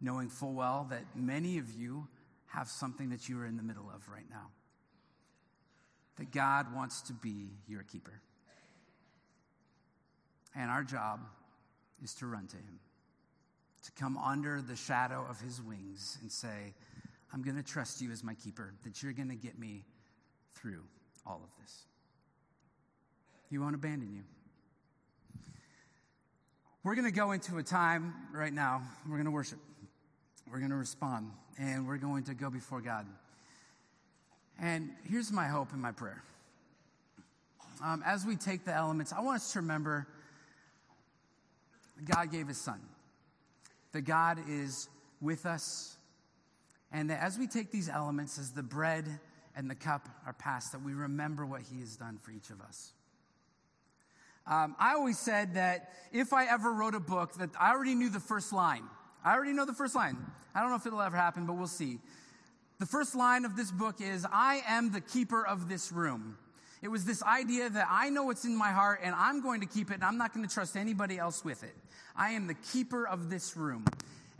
knowing 0.00 0.28
full 0.28 0.54
well 0.54 0.88
that 0.90 1.04
many 1.14 1.58
of 1.58 1.72
you 1.72 2.08
have 2.48 2.68
something 2.68 3.10
that 3.10 3.28
you 3.28 3.38
are 3.40 3.46
in 3.46 3.56
the 3.56 3.62
middle 3.62 3.88
of 3.94 4.08
right 4.08 4.28
now. 4.28 4.50
That 6.18 6.32
God 6.32 6.74
wants 6.74 7.00
to 7.02 7.12
be 7.12 7.52
your 7.68 7.84
keeper. 7.84 8.20
And 10.54 10.68
our 10.68 10.82
job 10.82 11.20
is 12.02 12.12
to 12.16 12.26
run 12.26 12.48
to 12.48 12.56
Him, 12.56 12.80
to 13.84 13.92
come 13.92 14.18
under 14.18 14.60
the 14.60 14.76
shadow 14.76 15.24
of 15.30 15.40
His 15.40 15.62
wings 15.62 16.18
and 16.20 16.30
say, 16.30 16.74
I'm 17.32 17.42
going 17.42 17.56
to 17.56 17.62
trust 17.62 18.00
you 18.00 18.10
as 18.10 18.22
my 18.22 18.34
keeper, 18.34 18.74
that 18.84 19.02
you're 19.02 19.12
going 19.12 19.30
to 19.30 19.34
get 19.34 19.58
me 19.58 19.84
through 20.54 20.82
all 21.26 21.40
of 21.42 21.62
this. 21.62 21.84
He 23.48 23.58
won't 23.58 23.74
abandon 23.74 24.12
you. 24.12 24.22
We're 26.84 26.94
going 26.94 27.06
to 27.06 27.12
go 27.12 27.32
into 27.32 27.58
a 27.58 27.62
time 27.62 28.12
right 28.32 28.52
now. 28.52 28.82
We're 29.06 29.16
going 29.16 29.26
to 29.26 29.30
worship. 29.30 29.58
We're 30.50 30.58
going 30.58 30.70
to 30.70 30.76
respond. 30.76 31.30
And 31.58 31.86
we're 31.86 31.98
going 31.98 32.24
to 32.24 32.34
go 32.34 32.50
before 32.50 32.80
God. 32.80 33.06
And 34.60 34.90
here's 35.08 35.32
my 35.32 35.46
hope 35.46 35.72
and 35.72 35.80
my 35.80 35.92
prayer. 35.92 36.22
Um, 37.82 38.02
as 38.04 38.26
we 38.26 38.36
take 38.36 38.64
the 38.64 38.74
elements, 38.74 39.12
I 39.12 39.20
want 39.20 39.36
us 39.36 39.52
to 39.52 39.60
remember 39.60 40.06
God 42.04 42.30
gave 42.30 42.48
his 42.48 42.58
son, 42.58 42.80
that 43.92 44.02
God 44.02 44.38
is 44.48 44.88
with 45.20 45.46
us, 45.46 45.96
and 46.92 47.10
that 47.10 47.22
as 47.22 47.38
we 47.38 47.46
take 47.46 47.70
these 47.70 47.88
elements, 47.88 48.38
as 48.38 48.52
the 48.52 48.62
bread 48.62 49.06
and 49.56 49.70
the 49.70 49.74
cup 49.74 50.08
are 50.26 50.32
passed, 50.32 50.72
that 50.72 50.82
we 50.82 50.92
remember 50.92 51.46
what 51.46 51.62
he 51.62 51.80
has 51.80 51.96
done 51.96 52.18
for 52.22 52.30
each 52.30 52.50
of 52.50 52.60
us. 52.60 52.92
Um, 54.46 54.74
I 54.78 54.94
always 54.94 55.18
said 55.18 55.54
that 55.54 55.92
if 56.12 56.32
I 56.32 56.46
ever 56.46 56.72
wrote 56.72 56.94
a 56.94 57.00
book, 57.00 57.34
that 57.34 57.50
I 57.58 57.72
already 57.72 57.94
knew 57.94 58.08
the 58.08 58.20
first 58.20 58.52
line. 58.52 58.82
I 59.24 59.34
already 59.34 59.52
know 59.52 59.64
the 59.64 59.72
first 59.72 59.94
line. 59.94 60.16
I 60.54 60.60
don't 60.60 60.70
know 60.70 60.76
if 60.76 60.86
it'll 60.86 61.00
ever 61.00 61.16
happen, 61.16 61.46
but 61.46 61.54
we'll 61.54 61.66
see. 61.66 61.98
The 62.80 62.86
first 62.86 63.14
line 63.14 63.44
of 63.44 63.56
this 63.56 63.70
book 63.70 64.00
is 64.00 64.26
I 64.30 64.62
am 64.66 64.90
the 64.90 65.00
keeper 65.00 65.46
of 65.46 65.68
this 65.68 65.92
room. 65.92 66.36
It 66.82 66.88
was 66.88 67.04
this 67.04 67.22
idea 67.22 67.70
that 67.70 67.86
I 67.88 68.10
know 68.10 68.24
what's 68.24 68.44
in 68.44 68.56
my 68.56 68.72
heart 68.72 69.00
and 69.04 69.14
I'm 69.14 69.40
going 69.40 69.60
to 69.60 69.66
keep 69.66 69.92
it 69.92 69.94
and 69.94 70.04
I'm 70.04 70.18
not 70.18 70.34
going 70.34 70.46
to 70.46 70.52
trust 70.52 70.76
anybody 70.76 71.16
else 71.16 71.44
with 71.44 71.62
it. 71.62 71.76
I 72.16 72.30
am 72.30 72.48
the 72.48 72.54
keeper 72.54 73.06
of 73.06 73.30
this 73.30 73.56
room. 73.56 73.84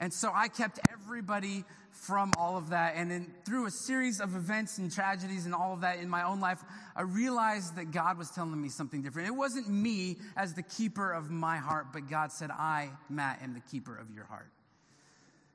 And 0.03 0.13
so 0.13 0.33
I 0.35 0.49
kept 0.49 0.81
everybody 0.91 1.63
from 1.93 2.33
all 2.37 2.57
of 2.57 2.71
that. 2.71 2.95
And 2.97 3.09
then 3.09 3.33
through 3.45 3.67
a 3.67 3.71
series 3.71 4.21
of 4.21 4.35
events 4.35 4.79
and 4.79 4.91
tragedies 4.93 5.47
and 5.47 5.55
all 5.55 5.73
of 5.75 5.83
that 5.83 6.01
in 6.01 6.09
my 6.09 6.25
own 6.25 6.41
life, 6.41 6.59
I 6.97 7.03
realized 7.03 7.77
that 7.77 7.93
God 7.93 8.19
was 8.19 8.29
telling 8.29 8.61
me 8.61 8.69
something 8.69 9.01
different. 9.01 9.29
It 9.29 9.37
wasn't 9.37 9.69
me 9.69 10.17
as 10.37 10.55
the 10.55 10.65
keeper 10.65 11.13
of 11.13 11.31
my 11.31 11.59
heart, 11.59 11.93
but 11.93 12.11
God 12.11 12.33
said, 12.33 12.51
I, 12.51 12.91
Matt, 13.09 13.43
am 13.45 13.55
the 13.55 13.61
keeper 13.61 13.97
of 13.97 14.13
your 14.13 14.25
heart. 14.25 14.51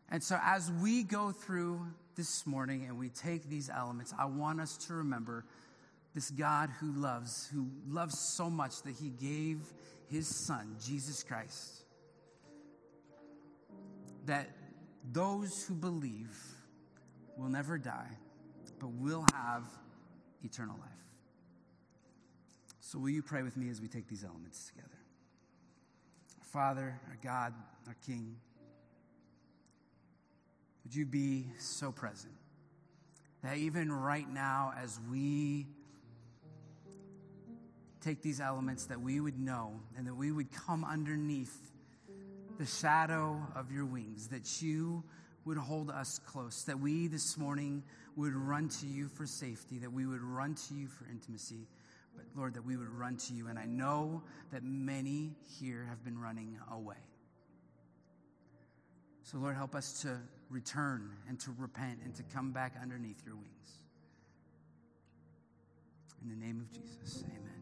And 0.09 0.23
so 0.23 0.39
as 0.41 0.71
we 0.81 1.03
go 1.03 1.33
through 1.33 1.85
this 2.15 2.47
morning 2.47 2.85
and 2.87 2.97
we 2.97 3.09
take 3.09 3.49
these 3.49 3.69
elements, 3.69 4.13
I 4.17 4.27
want 4.27 4.61
us 4.61 4.77
to 4.87 4.93
remember 4.93 5.43
this 6.15 6.29
God 6.31 6.69
who 6.79 6.93
loves, 6.93 7.49
who 7.53 7.67
loves 7.89 8.17
so 8.17 8.49
much 8.49 8.81
that 8.83 8.95
he 8.95 9.09
gave 9.09 9.59
his 10.09 10.33
son, 10.33 10.77
Jesus 10.81 11.21
Christ, 11.21 11.76
that 14.27 14.49
those 15.11 15.63
who 15.63 15.73
believe 15.73 16.37
will 17.37 17.49
never 17.49 17.77
die, 17.77 18.11
but 18.79 18.91
will 18.91 19.25
have 19.33 19.63
eternal 20.43 20.75
life. 20.79 20.91
So, 22.79 22.99
will 22.99 23.09
you 23.09 23.23
pray 23.23 23.41
with 23.41 23.57
me 23.57 23.69
as 23.69 23.81
we 23.81 23.87
take 23.87 24.07
these 24.07 24.23
elements 24.23 24.67
together? 24.67 24.87
Father, 26.41 26.99
our 27.09 27.17
God, 27.21 27.53
our 27.87 27.95
King, 28.05 28.37
would 30.83 30.95
you 30.95 31.05
be 31.05 31.47
so 31.57 31.91
present 31.91 32.33
that 33.43 33.57
even 33.57 33.91
right 33.91 34.29
now, 34.31 34.73
as 34.81 34.99
we 35.11 35.67
take 38.01 38.21
these 38.21 38.39
elements, 38.39 38.85
that 38.85 39.01
we 39.01 39.19
would 39.19 39.37
know 39.37 39.79
and 39.97 40.07
that 40.07 40.15
we 40.15 40.31
would 40.31 40.51
come 40.51 40.85
underneath 40.85 41.71
the 42.57 42.65
shadow 42.65 43.41
of 43.55 43.71
your 43.71 43.85
wings, 43.85 44.27
that 44.29 44.61
you 44.61 45.03
would 45.45 45.57
hold 45.57 45.89
us 45.89 46.19
close, 46.25 46.63
that 46.65 46.79
we 46.79 47.07
this 47.07 47.37
morning 47.37 47.83
would 48.15 48.33
run 48.33 48.67
to 48.67 48.85
you 48.85 49.07
for 49.07 49.25
safety, 49.25 49.77
that 49.79 49.91
we 49.91 50.05
would 50.05 50.21
run 50.21 50.55
to 50.55 50.73
you 50.73 50.87
for 50.87 51.07
intimacy, 51.09 51.67
but 52.15 52.25
Lord, 52.35 52.55
that 52.55 52.65
we 52.65 52.75
would 52.75 52.89
run 52.89 53.17
to 53.17 53.33
you. 53.33 53.47
And 53.47 53.57
I 53.57 53.65
know 53.65 54.23
that 54.51 54.63
many 54.63 55.35
here 55.59 55.85
have 55.87 56.03
been 56.03 56.19
running 56.19 56.57
away. 56.71 56.95
So, 59.23 59.37
Lord, 59.37 59.55
help 59.55 59.75
us 59.75 60.01
to 60.01 60.17
return 60.49 61.11
and 61.27 61.39
to 61.41 61.51
repent 61.57 61.99
and 62.03 62.15
to 62.15 62.23
come 62.23 62.51
back 62.51 62.75
underneath 62.81 63.21
your 63.25 63.35
wings. 63.35 63.79
In 66.23 66.29
the 66.29 66.45
name 66.45 66.59
of 66.59 66.71
Jesus, 66.71 67.23
amen. 67.29 67.56